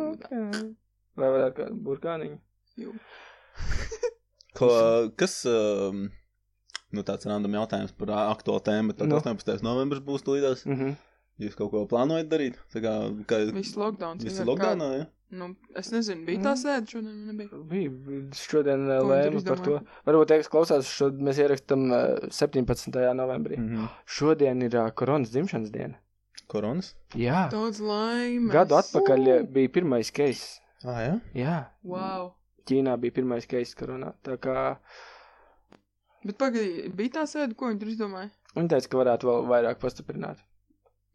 [0.00, 0.70] Okay.
[1.18, 2.38] Vai varētu kādu burkāniņu?
[2.80, 2.94] Jū.
[4.58, 4.68] Ko,
[5.20, 6.06] kas, um,
[6.96, 9.18] nu tāds random jautājums par aktuālu tēmu, tad Nu.
[9.20, 9.60] 18.
[9.66, 10.64] novembris būs tūlītās.
[10.66, 10.96] Mm -hmm.
[11.40, 12.56] Jūs kaut ko plānojat darīt?
[12.72, 12.94] Tā kā,
[13.28, 14.24] kā Viss lockdowns.
[14.24, 15.06] visi vienkārši lockdownā, kā- ja?
[15.30, 15.46] Nu,
[15.78, 17.58] es nezinu, bija tā sēde šodien, vai nebija.
[17.70, 19.76] Bija šodien uh, lēma par to.
[20.08, 22.98] Varbūt tie, kas klausās, šod mēs ierakstām uh, 17.
[23.14, 23.58] novembrī.
[23.60, 23.68] Mm.
[23.76, 23.92] Mhm.
[24.10, 26.00] Šodien ir uh, koronas dzimšanas diena.
[26.50, 26.96] Koronas?
[27.14, 28.50] Jā, Daudz laimes.
[28.56, 30.58] gadu atpakaļ uh, bija pirmais case.
[30.82, 31.14] Ah, jā?
[31.38, 31.56] Jā,
[31.86, 32.32] Wow.
[32.66, 34.12] Ķīnā bija pirmais case koronā.
[34.26, 34.56] Tā kā
[36.26, 38.28] Bet pagaidi, bija tā sēde, ko viņi tur izdomāja?
[38.58, 40.42] viņi teica, ka varētu vēl vairāk pastiprināt.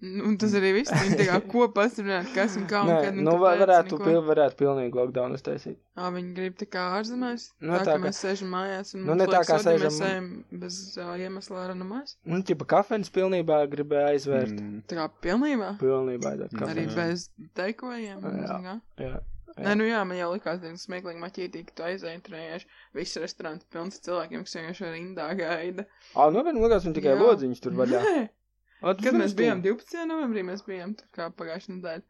[0.04, 0.92] Un tas arī viss.
[0.92, 3.16] Viņi tā kā ko pastiprināt, kas un kā un Nē, kad.
[3.16, 4.04] nu, kāpēc, va- varētu, un ko.
[4.10, 5.78] pil, varētu pilnīgi lockdown uztaisīt.
[5.96, 7.46] Ā, viņi grib tā kā ārzemēs.
[7.64, 10.00] Nu, tā, tā ka kā- mēs sēžam mājās un Nu, ne tā kā odi, mēs
[10.02, 10.28] sēžam-
[10.66, 12.18] bez uh, iemesla ārā no mājas.
[12.28, 14.52] Nu, ķipa kafejnīca pilnībā gribēja aizvērt.
[14.60, 14.84] Mm.
[14.92, 15.72] Tā kā pilnībā.
[15.80, 16.68] Pilnībā aizvērt Mm.
[16.68, 16.96] Arī kafejnīcu.
[16.96, 18.20] bez teikojiem.
[18.44, 18.80] Jā.
[19.00, 19.22] Jā.
[19.56, 22.66] Nē, nu jā, man jau likās diezgan smieklīgi maķītī, ka tu aizēji tur vienkārši
[23.00, 25.86] viss restorāns pilns cilvēkiem, kas vienkārši rindā gaida.
[26.14, 27.22] Ā, nu, vien likās, viņi tikai Jā.
[27.24, 28.02] lodziņus tur vaļā.
[28.04, 28.26] Nē,
[28.82, 29.86] Tas Kad mēs bijām stulbi.
[29.86, 30.08] 12.
[30.10, 32.04] novembrī, mēs bijām tur kā pagājušajā nedēļā.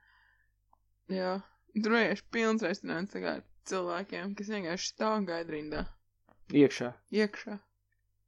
[1.16, 1.34] Jā,
[1.78, 5.86] tur vienkārši pilns restorāns ar cilvēkiem, kas vienkārši stāv un gaida rindā.
[6.54, 6.92] Iekšā.
[7.14, 7.58] Iekšā.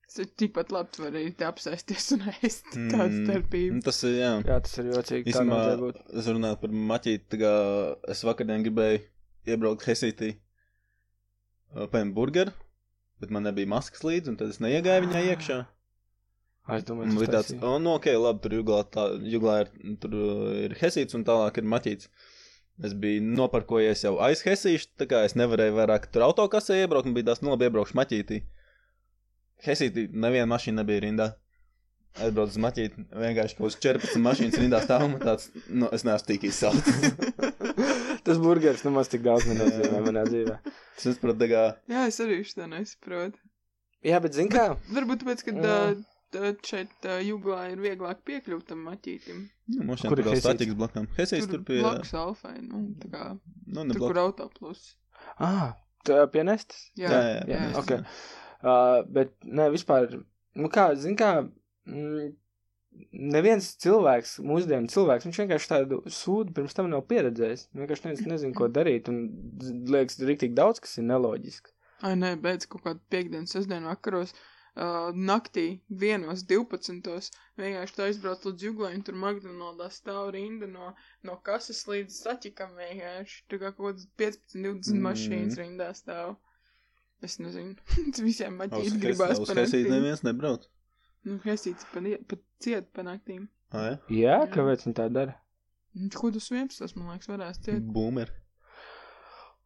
[0.08, 2.70] Tas ir tikpat labi, vari te apsēsties un ēst.
[2.78, 3.26] Mm.
[3.26, 3.76] starpība.
[3.76, 4.30] Nu, Tas ir, jā.
[4.48, 5.34] Jā, tas ir jocīgi.
[5.82, 5.98] Būt.
[6.22, 7.54] es runāju par maķīti, tā kā
[8.14, 9.02] es vakardien gribēju
[9.52, 10.30] iebraukt Hesītī,
[11.74, 12.54] uh, paņemt burgeru,
[13.20, 15.60] bet man nebija maskas līdzi, un tad es neiegāju viņā iekšā.
[16.76, 17.63] Es domāju, tas bija tāds, taisīja.
[17.63, 19.70] o, nu, ok, labi, tur juglā, tā, juglā ir,
[20.03, 22.09] tur uh, ir Hesīts un tālāk ir maķīts.
[22.88, 27.15] Es biju noparkojies jau aiz Hesīša, tā kā es nevarēju vairāk tur autokasē iebraukt, un
[27.15, 28.41] bija tās, nu, labi, iebraukšu maķītī.
[29.65, 31.30] Hesītī neviena mašīna nebija rindā.
[32.18, 36.30] Aizbraucu uz maķīti, vienkārši kaut kāds 14 mašīnas rindā stāv, un tāds, nu, es neesmu
[36.32, 37.11] tik izsalcis.
[38.28, 40.57] tas burgeris nemaz tik daudz nenozīmē manā dzīvē.
[40.97, 41.63] Es saprotu, tā kā,
[41.93, 43.38] Jā, es arī šo nesaprotu.
[44.05, 44.68] Jā, bet zini kā?
[44.93, 45.76] Varbūt tāpēc, ka Jā.
[45.93, 49.44] uh, tā šeit uh, juglā ir vieglāk piekļūt tam maķītim.
[49.76, 51.08] nu, mums Kur šeit ir vēl statikas blakām.
[51.18, 53.28] Hesīts tur pie, blakus alfai, nu, tā kā,
[53.66, 54.24] nu, ne tur, kur blakus.
[54.26, 54.88] autoplus.
[55.44, 56.90] Ah, tā pienestas?
[57.00, 57.84] Jā, Jā, jā, jā, jā, jā.
[57.84, 57.96] ok.
[58.58, 60.20] Uh, bet, nē, vispār,
[60.58, 61.32] nu kā, zini kā,
[61.88, 62.28] mm,
[63.38, 67.68] neviens cilvēks, mūsdienu cilvēks, viņš vienkārši tādu sūdu pirms tam nav pieredzējis.
[67.78, 69.24] Vienkārši nezinu, nezinu ko darīt, un
[69.94, 71.76] liekas, riktīgi daudz, kas ir neloģiski.
[72.06, 74.34] Ai, nē, beidz kaut kādu piekdienas, sestdienu vakaros.
[74.34, 77.32] Uh, naktī, vienos, 12.
[77.58, 80.92] vienkārši tā aizbrauc līdz jūglai, un tur McDonald's stāv rinda no,
[81.26, 83.40] no kases līdz saķikam vienkārši.
[83.50, 85.02] Tur kā kaut kāds 15, 20 Mm.
[85.08, 86.36] mašīnas rindā stāv.
[87.26, 87.74] Es nezinu,
[88.14, 90.68] tas visiem maķīt gribās Uz Hesīti neviens nebrauc.
[91.26, 93.48] Nu, Hesīts pat pa ciet pa naktīm.
[93.74, 93.96] Ah, jā?
[94.10, 94.52] Jā, Jā.
[94.54, 95.34] kāpēc viņi tā dara?
[95.98, 96.94] Nu, Ko tu 11.
[96.96, 97.82] man liekas, varēs ciet.
[97.82, 98.30] Boomer.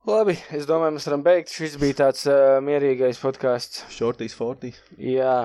[0.01, 1.51] Labi, es domāju, mēs varam beigt.
[1.53, 3.83] Šis bija tāds uh, mierīgais podkāsts.
[3.93, 4.79] Shorties 40.
[4.97, 5.35] Jā,